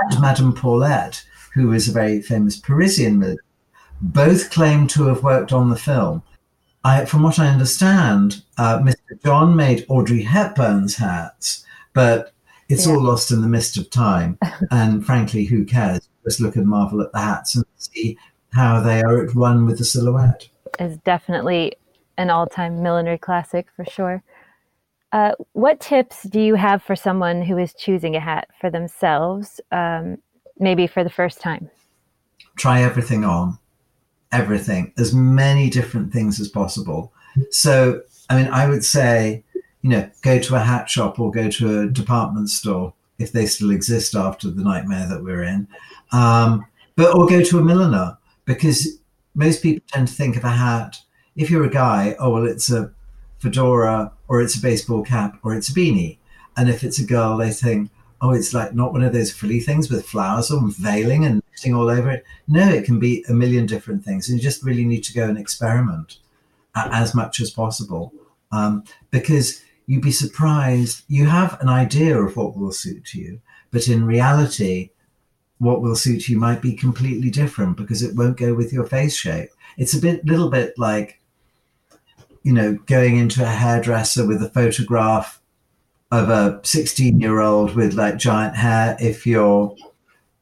and 0.00 0.20
Madame 0.20 0.54
Paulette, 0.54 1.24
who 1.54 1.72
is 1.72 1.88
a 1.88 1.92
very 1.92 2.22
famous 2.22 2.56
Parisian 2.56 3.18
milliner, 3.18 3.42
both 4.00 4.50
claim 4.50 4.86
to 4.88 5.06
have 5.06 5.22
worked 5.22 5.52
on 5.52 5.70
the 5.70 5.76
film. 5.76 6.22
I, 6.84 7.04
from 7.04 7.22
what 7.22 7.38
I 7.38 7.48
understand, 7.48 8.42
uh, 8.56 8.78
Mr. 8.78 8.97
John 9.24 9.56
made 9.56 9.86
Audrey 9.88 10.22
Hepburn's 10.22 10.96
hats, 10.96 11.64
but 11.94 12.32
it's 12.68 12.86
yeah. 12.86 12.94
all 12.94 13.02
lost 13.02 13.30
in 13.30 13.40
the 13.40 13.48
mist 13.48 13.76
of 13.76 13.90
time. 13.90 14.38
and 14.70 15.04
frankly, 15.04 15.44
who 15.44 15.64
cares? 15.64 16.08
Just 16.24 16.40
look 16.40 16.56
and 16.56 16.66
marvel 16.66 17.00
at 17.00 17.12
the 17.12 17.20
hats 17.20 17.56
and 17.56 17.64
see 17.76 18.18
how 18.52 18.80
they 18.80 19.02
are 19.02 19.24
at 19.24 19.34
one 19.34 19.66
with 19.66 19.78
the 19.78 19.84
silhouette. 19.84 20.48
Is 20.78 20.96
definitely 20.98 21.76
an 22.16 22.30
all-time 22.30 22.82
millinery 22.82 23.18
classic 23.18 23.66
for 23.74 23.84
sure. 23.84 24.22
Uh, 25.12 25.32
what 25.52 25.80
tips 25.80 26.24
do 26.24 26.40
you 26.40 26.54
have 26.54 26.82
for 26.82 26.94
someone 26.94 27.42
who 27.42 27.56
is 27.56 27.72
choosing 27.72 28.14
a 28.14 28.20
hat 28.20 28.48
for 28.60 28.70
themselves, 28.70 29.60
um, 29.72 30.18
maybe 30.58 30.86
for 30.86 31.02
the 31.02 31.10
first 31.10 31.40
time? 31.40 31.70
Try 32.56 32.82
everything 32.82 33.24
on 33.24 33.58
everything, 34.32 34.92
as 34.98 35.14
many 35.14 35.70
different 35.70 36.12
things 36.12 36.40
as 36.40 36.48
possible. 36.48 37.12
So, 37.50 38.02
I 38.28 38.36
mean, 38.36 38.52
I 38.52 38.68
would 38.68 38.84
say, 38.84 39.44
you 39.82 39.90
know, 39.90 40.10
go 40.22 40.38
to 40.38 40.54
a 40.54 40.60
hat 40.60 40.90
shop 40.90 41.18
or 41.18 41.30
go 41.30 41.48
to 41.50 41.80
a 41.80 41.86
department 41.86 42.50
store 42.50 42.92
if 43.18 43.32
they 43.32 43.46
still 43.46 43.70
exist 43.70 44.14
after 44.14 44.50
the 44.50 44.62
nightmare 44.62 45.08
that 45.08 45.24
we're 45.24 45.42
in, 45.42 45.66
um, 46.12 46.64
but 46.96 47.14
or 47.16 47.26
go 47.26 47.42
to 47.42 47.58
a 47.58 47.64
milliner 47.64 48.16
because 48.44 48.98
most 49.34 49.62
people 49.62 49.84
tend 49.88 50.08
to 50.08 50.14
think 50.14 50.36
of 50.36 50.44
a 50.44 50.50
hat. 50.50 50.96
If 51.36 51.50
you're 51.50 51.64
a 51.64 51.70
guy, 51.70 52.16
oh 52.18 52.30
well, 52.30 52.46
it's 52.46 52.70
a 52.70 52.92
fedora 53.38 54.12
or 54.28 54.42
it's 54.42 54.56
a 54.56 54.62
baseball 54.62 55.02
cap 55.04 55.38
or 55.42 55.54
it's 55.54 55.68
a 55.68 55.72
beanie, 55.72 56.18
and 56.56 56.68
if 56.68 56.84
it's 56.84 56.98
a 56.98 57.06
girl, 57.06 57.36
they 57.36 57.50
think, 57.50 57.90
oh, 58.20 58.32
it's 58.32 58.52
like 58.52 58.74
not 58.74 58.92
one 58.92 59.02
of 59.02 59.12
those 59.12 59.32
frilly 59.32 59.60
things 59.60 59.90
with 59.90 60.06
flowers 60.06 60.50
or 60.50 60.60
veiling 60.64 61.24
and 61.24 61.42
mixing 61.50 61.74
all 61.74 61.88
over 61.88 62.10
it. 62.10 62.24
No, 62.46 62.68
it 62.68 62.84
can 62.84 62.98
be 62.98 63.24
a 63.28 63.32
million 63.32 63.66
different 63.66 64.04
things. 64.04 64.28
And 64.28 64.38
you 64.38 64.42
just 64.42 64.64
really 64.64 64.84
need 64.84 65.04
to 65.04 65.14
go 65.14 65.28
and 65.28 65.38
experiment 65.38 66.18
as 66.74 67.14
much 67.14 67.40
as 67.40 67.50
possible 67.50 68.12
um, 68.52 68.84
because 69.10 69.62
you'd 69.86 70.02
be 70.02 70.12
surprised. 70.12 71.02
You 71.08 71.26
have 71.26 71.60
an 71.60 71.68
idea 71.68 72.20
of 72.20 72.36
what 72.36 72.56
will 72.56 72.72
suit 72.72 73.14
you, 73.14 73.40
but 73.70 73.88
in 73.88 74.04
reality, 74.04 74.90
what 75.58 75.82
will 75.82 75.96
suit 75.96 76.28
you 76.28 76.38
might 76.38 76.62
be 76.62 76.74
completely 76.74 77.30
different 77.30 77.76
because 77.76 78.02
it 78.02 78.14
won't 78.14 78.36
go 78.36 78.54
with 78.54 78.72
your 78.72 78.86
face 78.86 79.16
shape. 79.16 79.50
It's 79.76 79.94
a 79.94 80.00
bit, 80.00 80.24
little 80.24 80.50
bit 80.50 80.74
like, 80.78 81.20
you 82.42 82.52
know, 82.52 82.78
going 82.86 83.16
into 83.16 83.42
a 83.42 83.46
hairdresser 83.46 84.26
with 84.26 84.42
a 84.42 84.50
photograph 84.50 85.40
of 86.10 86.30
a 86.30 86.60
16 86.62 87.20
year 87.20 87.40
old 87.40 87.74
with 87.74 87.94
like 87.94 88.16
giant 88.16 88.56
hair 88.56 88.96
if 89.00 89.26
you're 89.26 89.76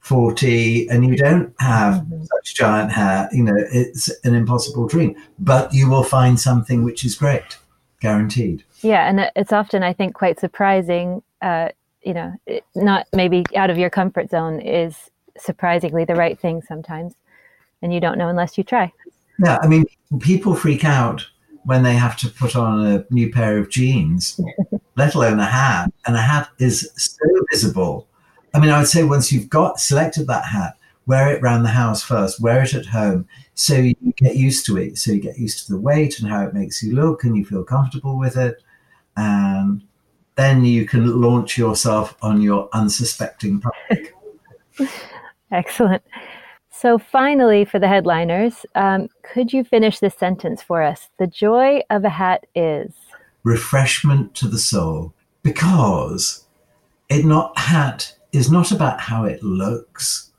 40 0.06 0.88
and 0.88 1.04
you 1.04 1.16
don't 1.16 1.52
have 1.58 1.94
mm-hmm. 1.94 2.22
such 2.22 2.54
giant 2.54 2.92
hair 2.92 3.28
you 3.32 3.42
know 3.42 3.56
it's 3.56 4.08
an 4.24 4.36
impossible 4.36 4.86
dream 4.86 5.16
but 5.40 5.74
you 5.74 5.90
will 5.90 6.04
find 6.04 6.38
something 6.38 6.84
which 6.84 7.04
is 7.04 7.16
great 7.16 7.58
guaranteed 8.00 8.62
yeah 8.82 9.08
and 9.08 9.28
it's 9.34 9.52
often 9.52 9.82
i 9.82 9.92
think 9.92 10.14
quite 10.14 10.38
surprising 10.38 11.24
uh, 11.42 11.70
you 12.02 12.14
know 12.14 12.32
not 12.76 13.08
maybe 13.12 13.42
out 13.56 13.68
of 13.68 13.78
your 13.78 13.90
comfort 13.90 14.30
zone 14.30 14.60
is 14.60 15.10
surprisingly 15.36 16.04
the 16.04 16.14
right 16.14 16.38
thing 16.38 16.62
sometimes 16.62 17.14
and 17.82 17.92
you 17.92 17.98
don't 17.98 18.16
know 18.16 18.28
unless 18.28 18.56
you 18.56 18.62
try 18.62 18.92
yeah 19.44 19.58
i 19.60 19.66
mean 19.66 19.84
people 20.20 20.54
freak 20.54 20.84
out 20.84 21.26
when 21.64 21.82
they 21.82 21.94
have 21.94 22.16
to 22.16 22.28
put 22.28 22.54
on 22.54 22.86
a 22.86 23.04
new 23.10 23.28
pair 23.32 23.58
of 23.58 23.68
jeans, 23.70 24.40
let 24.96 25.16
alone 25.16 25.40
a 25.40 25.44
hat. 25.44 25.92
And 26.06 26.14
a 26.14 26.22
hat 26.22 26.48
is 26.60 26.88
so 26.96 27.26
visible. 27.50 28.06
I 28.56 28.58
mean, 28.58 28.70
I 28.70 28.78
would 28.78 28.88
say 28.88 29.04
once 29.04 29.30
you've 29.30 29.50
got 29.50 29.78
selected 29.78 30.26
that 30.28 30.46
hat, 30.46 30.78
wear 31.04 31.30
it 31.30 31.42
around 31.42 31.62
the 31.62 31.68
house 31.68 32.02
first, 32.02 32.40
wear 32.40 32.62
it 32.62 32.72
at 32.72 32.86
home, 32.86 33.28
so 33.52 33.74
you 33.74 33.94
get 34.16 34.36
used 34.36 34.64
to 34.64 34.78
it. 34.78 34.96
So 34.96 35.12
you 35.12 35.20
get 35.20 35.38
used 35.38 35.66
to 35.66 35.72
the 35.74 35.78
weight 35.78 36.18
and 36.18 36.26
how 36.26 36.42
it 36.46 36.54
makes 36.54 36.82
you 36.82 36.94
look, 36.94 37.22
and 37.22 37.36
you 37.36 37.44
feel 37.44 37.64
comfortable 37.64 38.18
with 38.18 38.38
it. 38.38 38.62
And 39.14 39.82
then 40.36 40.64
you 40.64 40.86
can 40.86 41.20
launch 41.20 41.58
yourself 41.58 42.16
on 42.22 42.40
your 42.40 42.70
unsuspecting 42.72 43.60
public. 43.60 44.14
Excellent. 45.52 46.02
So, 46.70 46.96
finally, 46.96 47.66
for 47.66 47.78
the 47.78 47.88
headliners, 47.88 48.64
um, 48.74 49.08
could 49.22 49.52
you 49.52 49.64
finish 49.64 49.98
this 49.98 50.14
sentence 50.14 50.62
for 50.62 50.82
us? 50.82 51.10
The 51.18 51.26
joy 51.26 51.82
of 51.90 52.06
a 52.06 52.10
hat 52.10 52.46
is 52.54 52.94
refreshment 53.42 54.34
to 54.36 54.48
the 54.48 54.58
soul, 54.58 55.12
because 55.42 56.46
it 57.10 57.26
not 57.26 57.58
hat 57.58 58.16
is 58.36 58.50
not 58.50 58.70
about 58.72 59.00
how 59.00 59.24
it 59.24 59.42
looks, 59.42 60.30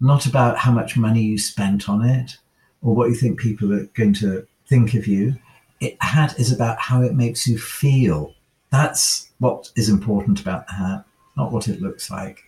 not 0.00 0.26
about 0.26 0.56
how 0.58 0.72
much 0.72 0.96
money 0.96 1.22
you 1.22 1.38
spent 1.38 1.88
on 1.88 2.04
it, 2.04 2.36
or 2.82 2.94
what 2.94 3.08
you 3.08 3.14
think 3.14 3.38
people 3.38 3.72
are 3.72 3.86
going 3.94 4.14
to 4.14 4.46
think 4.66 4.94
of 4.94 5.06
you. 5.06 5.34
It 5.80 5.96
hat 6.02 6.38
is 6.38 6.52
about 6.52 6.78
how 6.78 7.02
it 7.02 7.14
makes 7.14 7.46
you 7.46 7.58
feel. 7.58 8.34
That's 8.70 9.30
what 9.38 9.70
is 9.76 9.88
important 9.88 10.40
about 10.40 10.66
the 10.66 10.74
hat, 10.74 11.04
not 11.36 11.52
what 11.52 11.68
it 11.68 11.80
looks 11.80 12.10
like. 12.10 12.42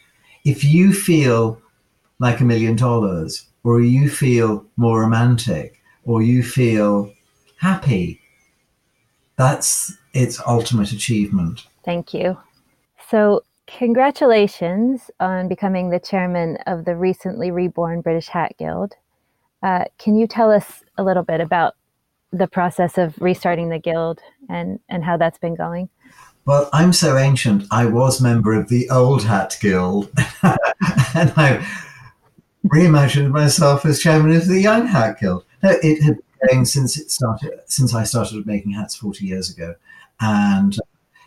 If 0.44 0.64
you 0.64 0.92
feel 0.92 1.60
like 2.18 2.40
a 2.40 2.44
million 2.44 2.76
dollars, 2.76 3.46
or 3.64 3.80
you 3.80 4.08
feel 4.08 4.64
more 4.76 5.00
romantic, 5.00 5.80
or 6.04 6.22
you 6.22 6.42
feel 6.42 7.12
happy. 7.58 8.20
That's 9.36 9.92
its 10.12 10.40
ultimate 10.46 10.92
achievement. 10.92 11.66
Thank 11.84 12.14
you. 12.14 12.38
So, 13.10 13.44
congratulations 13.78 15.10
on 15.20 15.48
becoming 15.48 15.90
the 15.90 16.00
chairman 16.00 16.56
of 16.66 16.84
the 16.84 16.96
recently 16.96 17.50
reborn 17.50 18.00
British 18.00 18.28
Hat 18.28 18.54
Guild. 18.58 18.94
Uh, 19.62 19.84
can 19.98 20.16
you 20.16 20.26
tell 20.26 20.50
us 20.50 20.82
a 20.98 21.04
little 21.04 21.22
bit 21.22 21.40
about 21.40 21.74
the 22.32 22.46
process 22.46 22.98
of 22.98 23.20
restarting 23.20 23.68
the 23.68 23.78
guild 23.78 24.20
and, 24.48 24.80
and 24.88 25.04
how 25.04 25.16
that's 25.16 25.38
been 25.38 25.54
going? 25.54 25.88
Well, 26.46 26.68
I'm 26.72 26.92
so 26.92 27.16
ancient. 27.16 27.64
I 27.70 27.86
was 27.86 28.20
member 28.20 28.54
of 28.54 28.68
the 28.68 28.88
Old 28.90 29.22
Hat 29.22 29.56
Guild, 29.60 30.10
and 30.42 31.32
I 31.36 31.64
reimagined 32.66 33.30
myself 33.30 33.84
as 33.84 34.00
chairman 34.00 34.34
of 34.34 34.48
the 34.48 34.60
Young 34.60 34.86
Hat 34.86 35.20
Guild. 35.20 35.44
No, 35.62 35.70
it 35.82 36.02
had 36.02 36.16
been 36.16 36.48
going 36.48 36.64
since 36.64 36.98
it 36.98 37.10
started, 37.10 37.60
since 37.66 37.94
I 37.94 38.04
started 38.04 38.46
making 38.46 38.72
hats 38.72 38.96
40 38.96 39.26
years 39.26 39.50
ago. 39.50 39.74
And 40.20 40.76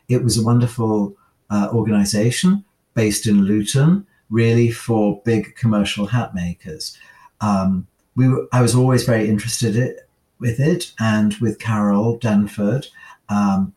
it 0.10 0.24
was 0.24 0.38
a 0.38 0.44
wonderful 0.44 1.16
uh, 1.50 1.70
organization 1.74 2.64
based 2.94 3.28
in 3.28 3.44
Luton, 3.44 4.06
really 4.30 4.72
for 4.72 5.22
big 5.26 5.56
commercial 5.56 6.08
hat 6.08 6.34
makers. 6.34 6.98
Um, 7.42 7.88
we 8.16 8.28
were, 8.28 8.48
I 8.52 8.62
was 8.62 8.76
always 8.76 9.04
very 9.04 9.28
interested 9.28 9.76
it, 9.76 10.08
with 10.40 10.60
it, 10.60 10.92
and 11.00 11.34
with 11.36 11.60
Carol 11.60 12.20
Denford. 12.20 12.88
Um, 13.30 13.74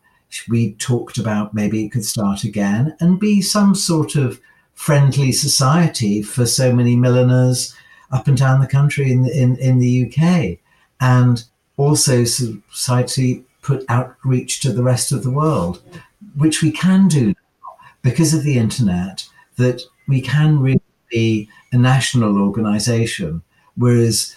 we 0.49 0.73
talked 0.73 1.17
about 1.17 1.53
maybe 1.53 1.85
it 1.85 1.91
could 1.91 2.05
start 2.05 2.43
again 2.43 2.95
and 2.99 3.19
be 3.19 3.41
some 3.41 3.73
sort 3.75 4.15
of 4.15 4.39
friendly 4.73 5.31
society 5.31 6.21
for 6.21 6.45
so 6.45 6.73
many 6.73 6.95
milliners 6.95 7.75
up 8.11 8.27
and 8.27 8.37
down 8.37 8.59
the 8.59 8.67
country 8.67 9.11
in, 9.11 9.25
in, 9.29 9.57
in 9.57 9.79
the 9.79 10.05
UK. 10.05 10.59
And 10.99 11.43
also 11.77 12.23
society 12.23 13.43
put 13.61 13.85
outreach 13.89 14.61
to 14.61 14.71
the 14.71 14.83
rest 14.83 15.11
of 15.11 15.23
the 15.23 15.31
world, 15.31 15.81
which 16.35 16.61
we 16.61 16.71
can 16.71 17.07
do. 17.07 17.33
Because 18.01 18.33
of 18.33 18.43
the 18.43 18.57
internet 18.57 19.27
that 19.57 19.81
we 20.07 20.21
can 20.21 20.59
really 20.59 20.81
be 21.09 21.49
a 21.71 21.77
national 21.77 22.37
organization. 22.41 23.41
Whereas 23.75 24.35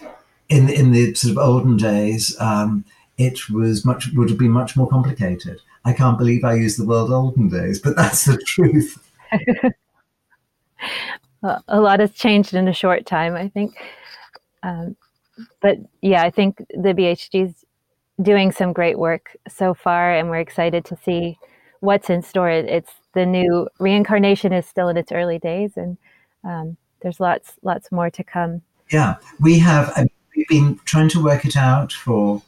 in, 0.49 0.69
in 0.69 0.93
the 0.93 1.15
sort 1.15 1.33
of 1.33 1.39
olden 1.39 1.77
days, 1.77 2.37
um, 2.41 2.85
it 3.19 3.49
was 3.51 3.85
much 3.85 4.09
would 4.15 4.31
have 4.31 4.39
been 4.39 4.51
much 4.51 4.77
more 4.77 4.89
complicated. 4.89 5.61
I 5.85 5.93
can't 5.93 6.19
believe 6.19 6.45
I 6.45 6.55
used 6.55 6.79
the 6.79 6.87
word 6.87 7.11
olden 7.11 7.49
days, 7.49 7.79
but 7.79 7.97
that's 7.97 8.25
the 8.25 8.39
truth. 8.39 8.99
well, 11.43 11.63
a 11.69 11.81
lot 11.81 12.01
has 12.01 12.13
changed 12.13 12.55
in 12.55 12.69
a 12.69 12.73
short 12.73 13.07
time, 13.07 13.35
I 13.35 13.49
think. 13.49 13.77
Um, 14.63 14.97
but 15.61 15.79
yeah, 16.03 16.23
I 16.23 16.31
think 16.31 16.59
the 16.71 16.95
BHG 16.95 17.47
is 17.47 17.65
doing 18.21 18.53
some 18.53 18.73
great 18.73 18.99
work 18.99 19.37
so 19.49 19.73
far, 19.73 20.15
and 20.15 20.29
we're 20.29 20.41
excited 20.41 20.85
to 20.87 20.97
see 21.05 21.39
what's 21.81 22.11
in 22.11 22.23
store. 22.23 22.51
It's 22.51 22.93
the 23.13 23.27
new 23.27 23.69
reincarnation 23.79 24.53
is 24.53 24.67
still 24.67 24.89
in 24.89 24.97
its 24.97 25.13
early 25.13 25.39
days, 25.39 25.77
and 25.77 25.97
um, 26.45 26.77
there's 27.01 27.21
lots, 27.21 27.55
lots 27.63 27.91
more 27.91 28.11
to 28.11 28.25
come. 28.25 28.63
Yeah, 28.91 29.17
we 29.41 29.59
have. 29.61 30.09
We've 30.37 30.49
been 30.49 30.81
trying 30.85 31.09
to 31.11 31.23
work 31.23 31.45
it 31.45 31.57
out 31.57 31.93
for 31.93 32.43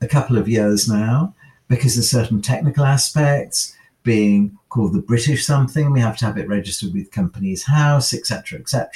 a 0.00 0.06
couple 0.06 0.38
of 0.38 0.48
years 0.48 0.88
now 0.88 1.34
because 1.68 1.98
of 1.98 2.04
certain 2.04 2.42
technical 2.42 2.84
aspects 2.84 3.74
being 4.02 4.56
called 4.68 4.92
the 4.92 5.00
British 5.00 5.44
something. 5.44 5.90
We 5.90 6.00
have 6.00 6.16
to 6.18 6.26
have 6.26 6.38
it 6.38 6.48
registered 6.48 6.92
with 6.92 7.10
Companies 7.10 7.64
House, 7.64 8.14
etc., 8.14 8.60
etc. 8.60 8.90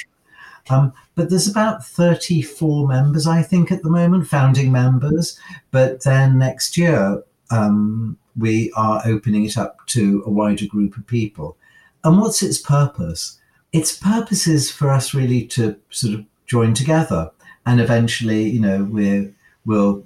Um, 0.69 0.93
but 1.15 1.29
there's 1.29 1.47
about 1.47 1.85
34 1.85 2.87
members, 2.87 3.25
I 3.25 3.41
think, 3.41 3.71
at 3.71 3.81
the 3.81 3.89
moment, 3.89 4.27
founding 4.27 4.71
members. 4.71 5.39
But 5.71 6.03
then 6.03 6.37
next 6.37 6.77
year, 6.77 7.23
um, 7.49 8.17
we 8.39 8.71
are 8.75 9.01
opening 9.05 9.45
it 9.45 9.57
up 9.57 9.85
to 9.87 10.23
a 10.25 10.29
wider 10.29 10.65
group 10.65 10.97
of 10.97 11.05
people. 11.07 11.57
And 12.03 12.19
what's 12.19 12.41
its 12.41 12.59
purpose? 12.59 13.39
Its 13.71 13.97
purpose 13.97 14.47
is 14.47 14.71
for 14.71 14.89
us 14.89 15.13
really 15.13 15.45
to 15.47 15.75
sort 15.89 16.15
of 16.15 16.25
join 16.45 16.73
together. 16.73 17.31
And 17.65 17.79
eventually, 17.79 18.49
you 18.49 18.61
know, 18.61 18.83
we 18.83 19.33
will 19.65 20.03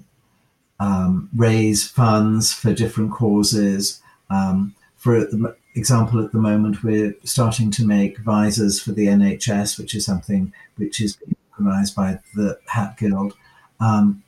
um, 0.80 1.30
raise 1.36 1.88
funds 1.88 2.52
for 2.52 2.74
different 2.74 3.12
causes. 3.12 4.02
Um, 4.30 4.76
for 4.98 5.28
example, 5.76 6.24
at 6.24 6.32
the 6.32 6.40
moment, 6.40 6.84
we're 6.84 7.16
starting 7.24 7.72
to 7.72 7.86
make 7.86 8.18
visors 8.20 8.82
for 8.82 8.92
the 8.92 9.08
NHS, 9.08 9.78
which 9.78 9.96
is 9.96 10.06
something 10.06 10.54
which 10.76 11.00
is 11.00 11.18
organised 11.52 11.96
by 11.96 12.20
the 12.36 12.60
Hat 12.68 12.98
Guild, 12.98 13.34
um, 13.80 14.24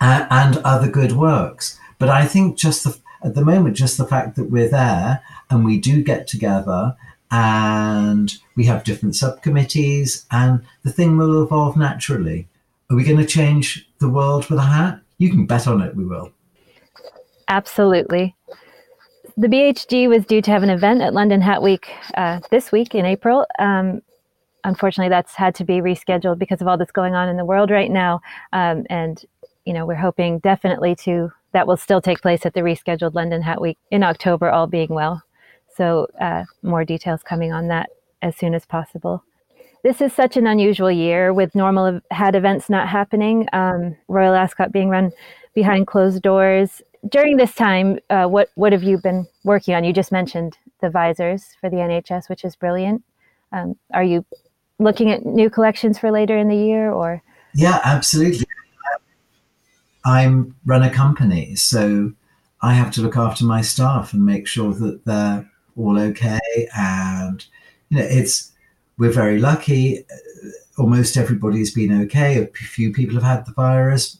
and, 0.00 0.26
and, 0.30 0.56
other 0.58 0.88
good 0.88 1.12
works. 1.12 1.78
But 1.98 2.08
I 2.08 2.26
think 2.26 2.58
just 2.58 2.84
the, 2.84 2.98
at 3.22 3.34
the 3.34 3.44
moment, 3.44 3.76
just 3.76 3.98
the 3.98 4.06
fact 4.06 4.36
that 4.36 4.50
we're 4.50 4.68
there 4.68 5.22
and 5.50 5.64
we 5.64 5.78
do 5.78 6.02
get 6.02 6.26
together 6.26 6.96
and 7.30 8.34
we 8.56 8.64
have 8.64 8.84
different 8.84 9.16
subcommittees, 9.16 10.24
and 10.30 10.64
the 10.84 10.92
thing 10.92 11.16
will 11.16 11.42
evolve 11.42 11.76
naturally. 11.76 12.46
Are 12.90 12.96
we 12.96 13.02
going 13.02 13.18
to 13.18 13.26
change 13.26 13.88
the 13.98 14.08
world 14.08 14.48
with 14.48 14.58
a 14.58 14.62
hat? 14.62 15.00
You 15.18 15.30
can 15.30 15.46
bet 15.46 15.66
on 15.66 15.80
it, 15.80 15.96
we 15.96 16.04
will. 16.04 16.30
Absolutely 17.48 18.36
the 19.36 19.48
BHG 19.48 20.08
was 20.08 20.24
due 20.24 20.40
to 20.42 20.50
have 20.50 20.62
an 20.62 20.70
event 20.70 21.02
at 21.02 21.12
London 21.12 21.40
Hat 21.40 21.62
Week 21.62 21.90
uh, 22.16 22.40
this 22.50 22.70
week 22.70 22.94
in 22.94 23.04
April. 23.04 23.46
Um, 23.58 24.00
unfortunately, 24.62 25.08
that's 25.08 25.34
had 25.34 25.54
to 25.56 25.64
be 25.64 25.74
rescheduled 25.74 26.38
because 26.38 26.60
of 26.60 26.68
all 26.68 26.78
that's 26.78 26.92
going 26.92 27.14
on 27.14 27.28
in 27.28 27.36
the 27.36 27.44
world 27.44 27.70
right 27.70 27.90
now. 27.90 28.20
Um, 28.52 28.86
and 28.90 29.24
you 29.64 29.72
know, 29.72 29.86
we're 29.86 29.94
hoping 29.94 30.38
definitely 30.38 30.94
to 30.96 31.32
that 31.54 31.66
will 31.66 31.78
still 31.78 32.02
take 32.02 32.20
place 32.20 32.44
at 32.44 32.52
the 32.52 32.60
rescheduled 32.60 33.14
London 33.14 33.40
Hat 33.40 33.60
Week 33.60 33.78
in 33.90 34.02
October, 34.02 34.50
all 34.50 34.66
being 34.66 34.90
well. 34.90 35.22
So, 35.74 36.06
uh, 36.20 36.44
more 36.62 36.84
details 36.84 37.22
coming 37.22 37.52
on 37.52 37.68
that 37.68 37.88
as 38.20 38.36
soon 38.36 38.54
as 38.54 38.66
possible. 38.66 39.24
This 39.82 40.00
is 40.02 40.12
such 40.12 40.36
an 40.36 40.46
unusual 40.46 40.90
year 40.90 41.32
with 41.32 41.54
normal 41.54 42.00
hat 42.10 42.34
events 42.34 42.68
not 42.68 42.88
happening. 42.88 43.48
Um, 43.52 43.96
Royal 44.08 44.34
Ascot 44.34 44.72
being 44.72 44.88
run 44.90 45.10
behind 45.54 45.86
closed 45.86 46.22
doors 46.22 46.82
during 47.08 47.36
this 47.36 47.54
time, 47.54 47.98
uh, 48.10 48.26
what 48.26 48.50
what 48.54 48.72
have 48.72 48.82
you 48.82 48.98
been 48.98 49.26
working 49.44 49.74
on? 49.74 49.84
You 49.84 49.92
just 49.92 50.12
mentioned 50.12 50.56
the 50.80 50.90
visors 50.90 51.56
for 51.60 51.68
the 51.68 51.76
NHS, 51.76 52.28
which 52.28 52.44
is 52.44 52.56
brilliant. 52.56 53.02
Um, 53.52 53.76
are 53.92 54.02
you 54.02 54.24
looking 54.78 55.10
at 55.10 55.24
new 55.24 55.50
collections 55.50 55.98
for 55.98 56.10
later 56.10 56.36
in 56.36 56.48
the 56.48 56.56
year, 56.56 56.90
or? 56.90 57.22
Yeah, 57.54 57.80
absolutely. 57.84 58.46
I'm 60.04 60.54
run 60.66 60.82
a 60.82 60.90
company, 60.90 61.56
so 61.56 62.12
I 62.62 62.74
have 62.74 62.90
to 62.92 63.02
look 63.02 63.16
after 63.16 63.44
my 63.44 63.62
staff 63.62 64.12
and 64.12 64.24
make 64.24 64.46
sure 64.46 64.72
that 64.74 65.04
they're 65.04 65.50
all 65.76 65.98
okay. 65.98 66.68
And 66.76 67.44
you 67.90 67.98
know, 67.98 68.04
it's 68.08 68.52
we're 68.98 69.12
very 69.12 69.38
lucky. 69.38 70.04
Almost 70.78 71.16
everybody's 71.16 71.72
been 71.72 72.02
okay. 72.02 72.42
A 72.42 72.46
few 72.48 72.92
people 72.92 73.14
have 73.14 73.24
had 73.24 73.46
the 73.46 73.52
virus, 73.52 74.18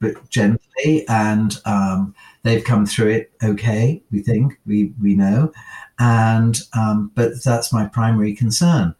but 0.00 0.28
gently, 0.30 1.06
and 1.08 1.58
um, 1.66 2.14
they've 2.42 2.64
come 2.64 2.86
through 2.86 3.10
it 3.10 3.32
okay. 3.42 4.02
We 4.10 4.20
think 4.22 4.58
we 4.66 4.92
we 5.02 5.14
know, 5.14 5.52
and 5.98 6.60
um, 6.74 7.12
but 7.14 7.42
that's 7.44 7.72
my 7.72 7.86
primary 7.86 8.34
concern. 8.34 8.94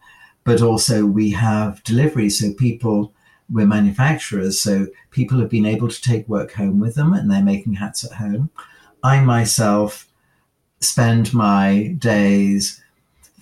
But 0.45 0.63
also 0.63 1.07
we 1.07 1.31
have 1.33 1.83
delivery, 1.85 2.31
so 2.31 2.53
people 2.55 3.13
we're 3.53 3.67
manufacturers, 3.67 4.61
so 4.61 4.87
people 5.11 5.39
have 5.39 5.51
been 5.51 5.67
able 5.67 5.89
to 5.89 6.03
take 6.03 6.29
work 6.29 6.53
home 6.53 6.81
with 6.81 6.95
them, 6.95 7.13
and 7.13 7.31
they're 7.31 7.43
making 7.43 7.75
hats 7.75 8.05
at 8.05 8.13
home. 8.13 8.51
I 9.03 9.21
myself 9.21 10.09
spend 10.81 11.33
my 11.33 11.95
days 11.99 12.83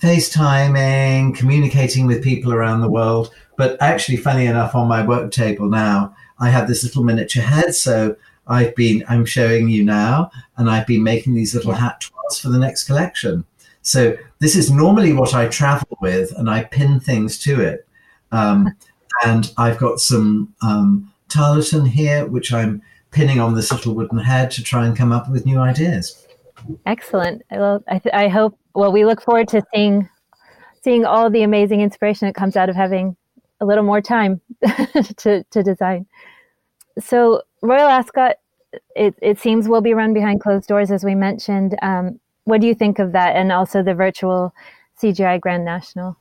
FaceTiming, 0.01 1.35
communicating 1.35 2.07
with 2.07 2.23
people 2.23 2.51
around 2.53 2.81
the 2.81 2.89
world. 2.89 3.31
But 3.55 3.79
actually, 3.81 4.17
funny 4.17 4.47
enough, 4.47 4.73
on 4.73 4.87
my 4.87 5.05
work 5.05 5.31
table 5.31 5.69
now, 5.69 6.15
I 6.39 6.49
have 6.49 6.67
this 6.67 6.83
little 6.83 7.03
miniature 7.03 7.43
head. 7.43 7.75
So 7.75 8.15
I've 8.47 8.75
been, 8.75 9.03
I'm 9.07 9.25
showing 9.25 9.69
you 9.69 9.83
now, 9.83 10.31
and 10.57 10.69
I've 10.69 10.87
been 10.87 11.03
making 11.03 11.35
these 11.35 11.53
little 11.53 11.73
hat 11.73 12.01
toiles 12.01 12.39
for 12.39 12.49
the 12.49 12.57
next 12.57 12.85
collection. 12.85 13.45
So 13.83 14.17
this 14.39 14.55
is 14.55 14.71
normally 14.71 15.13
what 15.13 15.35
I 15.35 15.47
travel 15.47 15.97
with, 16.01 16.31
and 16.37 16.49
I 16.49 16.63
pin 16.63 16.99
things 16.99 17.37
to 17.39 17.61
it. 17.61 17.87
Um, 18.31 18.75
and 19.23 19.51
I've 19.57 19.77
got 19.77 19.99
some 19.99 20.53
um, 20.61 21.11
tarlatan 21.29 21.87
here, 21.87 22.25
which 22.25 22.53
I'm 22.53 22.81
pinning 23.11 23.39
on 23.39 23.55
this 23.55 23.71
little 23.71 23.93
wooden 23.93 24.19
head 24.19 24.51
to 24.51 24.63
try 24.63 24.85
and 24.85 24.95
come 24.95 25.11
up 25.11 25.29
with 25.29 25.45
new 25.45 25.59
ideas. 25.59 26.27
Excellent. 26.85 27.43
Well, 27.51 27.83
I, 27.87 27.99
th- 27.99 28.13
I 28.13 28.27
hope. 28.27 28.57
Well, 28.73 28.91
we 28.91 29.05
look 29.05 29.21
forward 29.21 29.47
to 29.49 29.61
seeing 29.73 30.07
seeing 30.81 31.05
all 31.05 31.29
the 31.29 31.43
amazing 31.43 31.81
inspiration 31.81 32.27
that 32.27 32.35
comes 32.35 32.55
out 32.55 32.69
of 32.69 32.75
having 32.75 33.15
a 33.59 33.65
little 33.65 33.83
more 33.83 34.01
time 34.01 34.41
to 35.17 35.43
to 35.43 35.63
design. 35.63 36.05
So 36.99 37.41
Royal 37.61 37.87
Ascot, 37.87 38.35
it, 38.95 39.15
it 39.21 39.39
seems 39.39 39.67
will 39.67 39.81
be 39.81 39.93
run 39.93 40.13
behind 40.13 40.41
closed 40.41 40.67
doors, 40.67 40.91
as 40.91 41.03
we 41.03 41.15
mentioned. 41.15 41.77
Um, 41.81 42.19
what 42.45 42.61
do 42.61 42.67
you 42.67 42.75
think 42.75 42.99
of 42.99 43.11
that, 43.11 43.35
and 43.35 43.51
also 43.51 43.83
the 43.83 43.93
virtual 43.93 44.53
CGI 45.01 45.39
Grand 45.39 45.65
National? 45.65 46.17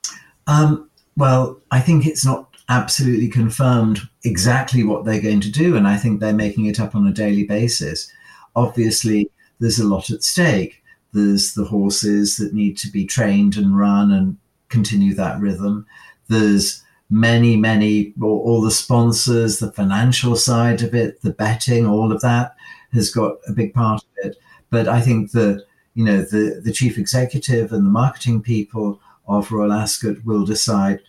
Um, 0.46 0.90
well, 1.16 1.60
I 1.70 1.80
think 1.80 2.06
it's 2.06 2.24
not 2.24 2.49
absolutely 2.70 3.28
confirmed 3.28 4.00
exactly 4.24 4.85
what 4.85 5.04
they're 5.04 5.20
going 5.20 5.40
to 5.40 5.50
do, 5.50 5.76
and 5.76 5.87
I 5.87 5.96
think 5.96 6.20
they're 6.20 6.33
making 6.33 6.66
it 6.66 6.80
up 6.80 6.94
on 6.94 7.06
a 7.06 7.12
daily 7.12 7.44
basis. 7.44 8.11
Obviously, 8.56 9.30
there's 9.59 9.80
a 9.80 9.87
lot 9.87 10.11
at 10.11 10.22
stake. 10.22 10.83
There's 11.12 11.54
the 11.54 11.64
horses 11.64 12.37
that 12.37 12.54
need 12.54 12.78
to 12.78 12.90
be 12.90 13.04
trained 13.04 13.56
and 13.56 13.76
run 13.76 14.12
and 14.12 14.38
continue 14.68 15.14
that 15.14 15.40
rhythm. 15.40 15.85
There's 16.28 16.83
many, 17.11 17.56
many, 17.56 18.14
all, 18.22 18.38
all 18.46 18.61
the 18.62 18.70
sponsors, 18.70 19.59
the 19.59 19.72
financial 19.72 20.37
side 20.37 20.83
of 20.83 20.94
it, 20.94 21.20
the 21.22 21.33
betting, 21.33 21.85
all 21.85 22.12
of 22.12 22.20
that 22.20 22.54
has 22.92 23.11
got 23.11 23.37
a 23.48 23.52
big 23.52 23.74
part 23.74 24.02
of 24.02 24.09
it. 24.24 24.37
But 24.70 24.87
I 24.87 25.00
think 25.00 25.33
that, 25.33 25.64
you 25.94 26.04
know, 26.04 26.22
the, 26.22 26.61
the 26.64 26.72
chief 26.72 26.98
executive 26.98 27.72
and 27.72 27.85
the 27.85 27.90
marketing 27.90 28.42
people 28.42 29.00
of 29.26 29.50
Royal 29.50 29.72
Ascot 29.72 30.24
will 30.24 30.44
decide 30.44 31.00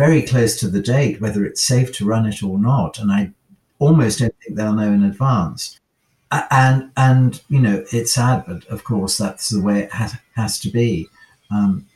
very 0.00 0.22
close 0.22 0.58
to 0.58 0.66
the 0.66 0.80
date 0.80 1.20
whether 1.20 1.44
it's 1.44 1.60
safe 1.60 1.92
to 1.92 2.06
run 2.06 2.24
it 2.24 2.42
or 2.42 2.58
not. 2.58 2.98
And 2.98 3.12
I 3.12 3.32
almost 3.78 4.20
don't 4.20 4.34
think 4.40 4.56
they'll 4.56 4.72
know 4.72 4.90
in 4.90 5.02
advance. 5.02 5.78
And, 6.32 6.90
and 6.96 7.38
you 7.50 7.60
know, 7.60 7.84
it's 7.92 8.14
sad, 8.14 8.44
but 8.46 8.64
of 8.68 8.82
course, 8.84 9.18
that's 9.18 9.50
the 9.50 9.60
way 9.60 9.80
it 9.80 9.92
has, 9.92 10.16
has 10.36 10.58
to 10.60 10.70
be. 10.70 11.06
Um, 11.50 11.86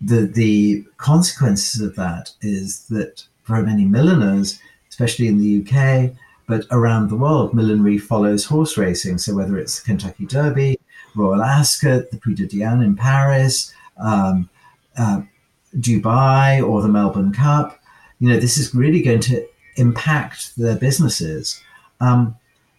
the 0.00 0.20
the 0.26 0.84
consequences 0.96 1.80
of 1.80 1.96
that 1.96 2.30
is 2.40 2.86
that 2.86 3.24
for 3.42 3.60
many 3.62 3.84
milliners, 3.84 4.60
especially 4.88 5.26
in 5.26 5.38
the 5.38 5.52
UK, 5.60 6.12
but 6.46 6.66
around 6.70 7.08
the 7.08 7.16
world, 7.16 7.52
millinery 7.52 7.98
follows 7.98 8.44
horse 8.44 8.78
racing. 8.78 9.18
So 9.18 9.34
whether 9.34 9.58
it's 9.58 9.80
Kentucky 9.80 10.26
Derby, 10.26 10.78
Royal 11.16 11.42
Ascot, 11.42 12.10
the 12.10 12.16
Prix 12.16 12.34
de 12.34 12.46
Diane 12.46 12.82
in 12.82 12.94
Paris, 12.94 13.74
um, 13.98 14.48
uh, 14.96 15.22
Dubai, 15.78 16.66
or 16.66 16.82
the 16.82 16.88
Melbourne 16.88 17.32
Cup, 17.32 17.80
you 18.18 18.28
know, 18.28 18.38
this 18.38 18.58
is 18.58 18.74
really 18.74 19.02
going 19.02 19.20
to 19.20 19.46
impact 19.76 20.56
their 20.56 20.76
businesses. 20.76 21.60
Um, 22.00 22.36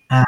and 0.10 0.25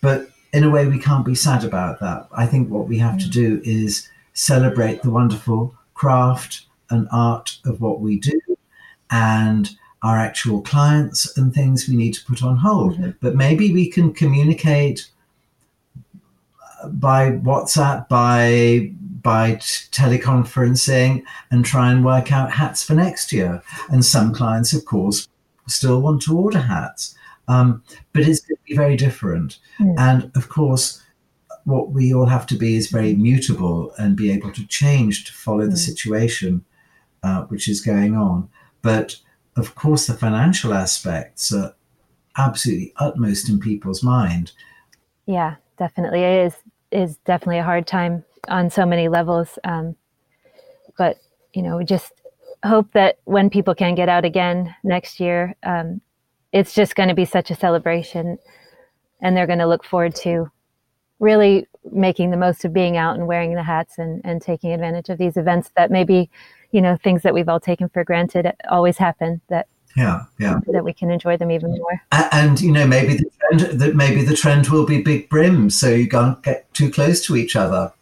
but 0.00 0.30
in 0.52 0.64
a 0.64 0.70
way, 0.70 0.86
we 0.86 0.98
can't 0.98 1.26
be 1.26 1.34
sad 1.34 1.64
about 1.64 2.00
that. 2.00 2.28
I 2.32 2.46
think 2.46 2.70
what 2.70 2.88
we 2.88 2.98
have 2.98 3.18
to 3.18 3.28
do 3.28 3.60
is 3.64 4.08
celebrate 4.34 5.02
the 5.02 5.10
wonderful 5.10 5.74
craft 5.94 6.66
and 6.90 7.08
art 7.10 7.58
of 7.64 7.80
what 7.80 8.00
we 8.00 8.18
do 8.18 8.40
and 9.10 9.70
our 10.02 10.18
actual 10.18 10.60
clients 10.60 11.36
and 11.36 11.52
things 11.52 11.88
we 11.88 11.96
need 11.96 12.14
to 12.14 12.24
put 12.24 12.42
on 12.42 12.56
hold. 12.56 12.94
Mm-hmm. 12.94 13.10
But 13.20 13.34
maybe 13.34 13.72
we 13.72 13.90
can 13.90 14.12
communicate 14.12 15.08
by 16.84 17.32
WhatsApp, 17.32 18.08
by 18.08 18.92
by 19.26 19.56
teleconferencing, 19.56 21.24
and 21.50 21.64
try 21.64 21.90
and 21.90 22.04
work 22.04 22.30
out 22.30 22.52
hats 22.52 22.84
for 22.84 22.94
next 22.94 23.32
year. 23.32 23.60
And 23.88 24.04
some 24.04 24.32
clients, 24.32 24.72
of 24.72 24.84
course, 24.84 25.26
still 25.66 26.00
want 26.00 26.22
to 26.22 26.38
order 26.38 26.60
hats, 26.60 27.16
um, 27.48 27.82
but 28.12 28.22
it's 28.22 28.38
going 28.38 28.56
to 28.56 28.62
be 28.62 28.76
very 28.76 28.96
different. 28.96 29.58
Mm. 29.80 29.98
And 29.98 30.36
of 30.36 30.48
course, 30.48 31.02
what 31.64 31.90
we 31.90 32.14
all 32.14 32.26
have 32.26 32.46
to 32.46 32.56
be 32.56 32.76
is 32.76 32.86
very 32.86 33.16
mutable 33.16 33.92
and 33.98 34.16
be 34.16 34.30
able 34.30 34.52
to 34.52 34.64
change 34.68 35.24
to 35.24 35.32
follow 35.32 35.64
mm. 35.64 35.70
the 35.70 35.82
hmm. 35.82 35.90
situation 35.90 36.64
uh, 37.24 37.42
which 37.46 37.68
is 37.68 37.80
going 37.80 38.14
on. 38.14 38.48
But 38.82 39.16
of 39.56 39.74
course, 39.74 40.06
the 40.06 40.14
financial 40.14 40.72
aspects 40.72 41.52
are 41.52 41.74
absolutely 42.38 42.92
utmost 42.98 43.48
in 43.48 43.58
people's 43.58 44.04
mind. 44.04 44.52
Yeah, 45.26 45.56
definitely. 45.78 46.22
It 46.22 46.46
is 46.46 46.54
is 46.92 47.16
definitely 47.24 47.58
a 47.58 47.64
hard 47.64 47.88
time 47.88 48.24
on 48.48 48.70
so 48.70 48.86
many 48.86 49.08
levels. 49.08 49.58
Um, 49.64 49.96
but 50.96 51.18
you 51.52 51.62
know, 51.62 51.76
we 51.76 51.84
just 51.84 52.12
hope 52.64 52.92
that 52.92 53.18
when 53.24 53.50
people 53.50 53.74
can 53.74 53.94
get 53.94 54.08
out 54.08 54.24
again 54.24 54.74
next 54.82 55.20
year, 55.20 55.54
um, 55.62 56.00
it's 56.52 56.74
just 56.74 56.94
going 56.94 57.08
to 57.08 57.14
be 57.14 57.24
such 57.24 57.50
a 57.50 57.54
celebration, 57.54 58.38
and 59.20 59.36
they're 59.36 59.46
going 59.46 59.58
to 59.58 59.66
look 59.66 59.84
forward 59.84 60.14
to 60.16 60.50
really 61.18 61.66
making 61.92 62.30
the 62.30 62.36
most 62.36 62.64
of 62.64 62.72
being 62.72 62.96
out 62.96 63.16
and 63.16 63.26
wearing 63.26 63.54
the 63.54 63.62
hats 63.62 63.98
and, 63.98 64.20
and 64.24 64.42
taking 64.42 64.72
advantage 64.72 65.08
of 65.08 65.18
these 65.18 65.36
events 65.36 65.70
that 65.76 65.90
maybe 65.90 66.28
you 66.72 66.80
know 66.80 66.96
things 67.02 67.22
that 67.22 67.32
we've 67.32 67.48
all 67.48 67.60
taken 67.60 67.88
for 67.88 68.04
granted 68.04 68.52
always 68.68 68.98
happen 68.98 69.40
that 69.48 69.66
yeah 69.96 70.24
yeah 70.38 70.58
that 70.66 70.84
we 70.84 70.92
can 70.92 71.10
enjoy 71.10 71.36
them 71.36 71.50
even 71.50 71.70
more 71.70 72.02
and, 72.12 72.28
and 72.32 72.60
you 72.60 72.72
know 72.72 72.86
maybe 72.86 73.16
the 73.16 73.30
trend 73.40 73.80
that 73.80 73.94
maybe 73.94 74.22
the 74.22 74.36
trend 74.36 74.68
will 74.68 74.84
be 74.84 75.00
big 75.00 75.28
brims 75.28 75.78
so 75.78 75.88
you 75.88 76.08
can't 76.08 76.42
get 76.42 76.72
too 76.74 76.90
close 76.90 77.24
to 77.24 77.36
each 77.36 77.56
other 77.56 77.92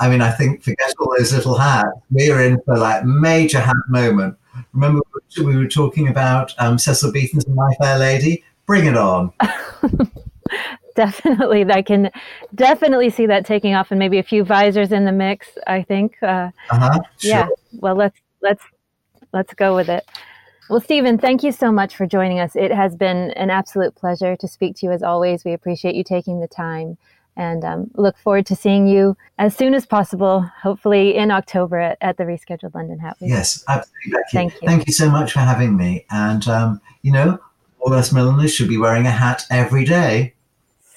i 0.00 0.08
mean 0.08 0.20
i 0.20 0.30
think 0.30 0.62
forget 0.62 0.92
all 0.98 1.14
those 1.16 1.32
little 1.32 1.56
hats 1.56 1.88
we're 2.10 2.40
in 2.40 2.60
for 2.64 2.76
like 2.76 3.04
major 3.04 3.60
hat 3.60 3.76
moment. 3.88 4.36
Remember 4.72 5.00
we 5.38 5.56
were 5.56 5.68
talking 5.68 6.08
about 6.08 6.52
um, 6.58 6.78
cecil 6.78 7.12
beaton's 7.12 7.46
my 7.46 7.72
fair 7.80 7.96
lady? 7.96 8.42
Bring 8.66 8.86
it 8.86 8.96
on. 8.96 9.32
Definitely 10.96 11.64
i 11.70 11.80
can 11.80 12.10
definitely 12.56 13.10
see 13.10 13.26
that 13.26 13.46
taking 13.46 13.72
off 13.72 13.92
and 13.92 14.00
maybe 14.00 14.18
a 14.18 14.22
few 14.24 14.42
visors 14.42 14.90
in 14.90 15.04
the 15.04 15.12
mix 15.12 15.46
i 15.68 15.80
think. 15.82 16.16
Uh, 16.22 16.50
uh-huh, 16.70 16.98
sure. 17.18 17.30
yeah 17.30 17.48
well 17.80 17.94
let's 17.94 18.18
let's 18.42 18.64
let's 19.32 19.54
go 19.54 19.74
with 19.74 19.88
it. 19.88 20.04
Well, 20.68 20.80
Stephen, 20.80 21.16
thank 21.16 21.42
you 21.42 21.50
so 21.50 21.72
much 21.72 21.96
for 21.96 22.06
joining 22.06 22.40
us. 22.40 22.54
It 22.54 22.70
has 22.70 22.94
been 22.94 23.30
an 23.32 23.48
absolute 23.48 23.94
pleasure 23.94 24.36
to 24.36 24.46
speak 24.46 24.76
to 24.76 24.86
you 24.86 24.92
as 24.92 25.02
always. 25.02 25.44
We 25.44 25.54
appreciate 25.54 25.94
you 25.94 26.04
taking 26.04 26.40
the 26.40 26.48
time 26.48 26.98
and 27.38 27.64
um, 27.64 27.90
look 27.94 28.18
forward 28.18 28.44
to 28.46 28.56
seeing 28.56 28.86
you 28.86 29.16
as 29.38 29.56
soon 29.56 29.72
as 29.72 29.86
possible, 29.86 30.40
hopefully 30.40 31.14
in 31.14 31.30
October 31.30 31.78
at, 31.78 31.96
at 32.00 32.18
the 32.18 32.24
rescheduled 32.24 32.74
London 32.74 32.98
Hat 32.98 33.16
Week. 33.20 33.30
Yes, 33.30 33.64
absolutely. 33.68 34.20
Thank 34.32 34.54
you. 34.54 34.60
Thank 34.66 34.88
you 34.88 34.92
so 34.92 35.08
much 35.08 35.32
for 35.32 35.38
having 35.38 35.76
me. 35.76 36.04
And, 36.10 36.46
um, 36.48 36.80
you 37.02 37.12
know, 37.12 37.38
all 37.78 37.94
us 37.94 38.12
milliners 38.12 38.52
should 38.52 38.68
be 38.68 38.76
wearing 38.76 39.06
a 39.06 39.10
hat 39.10 39.44
every 39.50 39.84
day. 39.84 40.34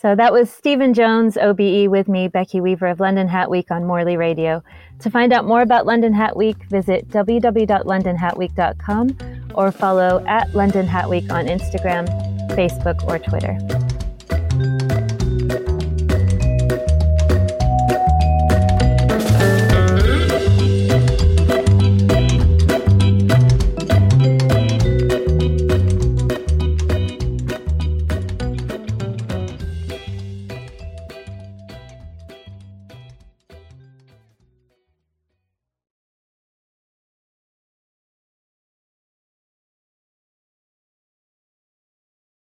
So 0.01 0.15
that 0.15 0.33
was 0.33 0.51
Stephen 0.51 0.95
Jones, 0.95 1.37
OBE, 1.37 1.87
with 1.87 2.07
me, 2.07 2.27
Becky 2.27 2.59
Weaver 2.59 2.87
of 2.87 2.99
London 2.99 3.27
Hat 3.27 3.51
Week 3.51 3.69
on 3.69 3.85
Morley 3.85 4.17
Radio. 4.17 4.63
To 5.01 5.11
find 5.11 5.31
out 5.31 5.45
more 5.45 5.61
about 5.61 5.85
London 5.85 6.11
Hat 6.11 6.35
Week, 6.35 6.57
visit 6.69 7.07
www.londonhatweek.com 7.09 9.51
or 9.53 9.71
follow 9.71 10.25
at 10.27 10.55
London 10.55 10.87
Hat 10.87 11.07
Week 11.07 11.31
on 11.31 11.45
Instagram, 11.45 12.07
Facebook, 12.55 13.07
or 13.07 13.19
Twitter. 13.19 13.59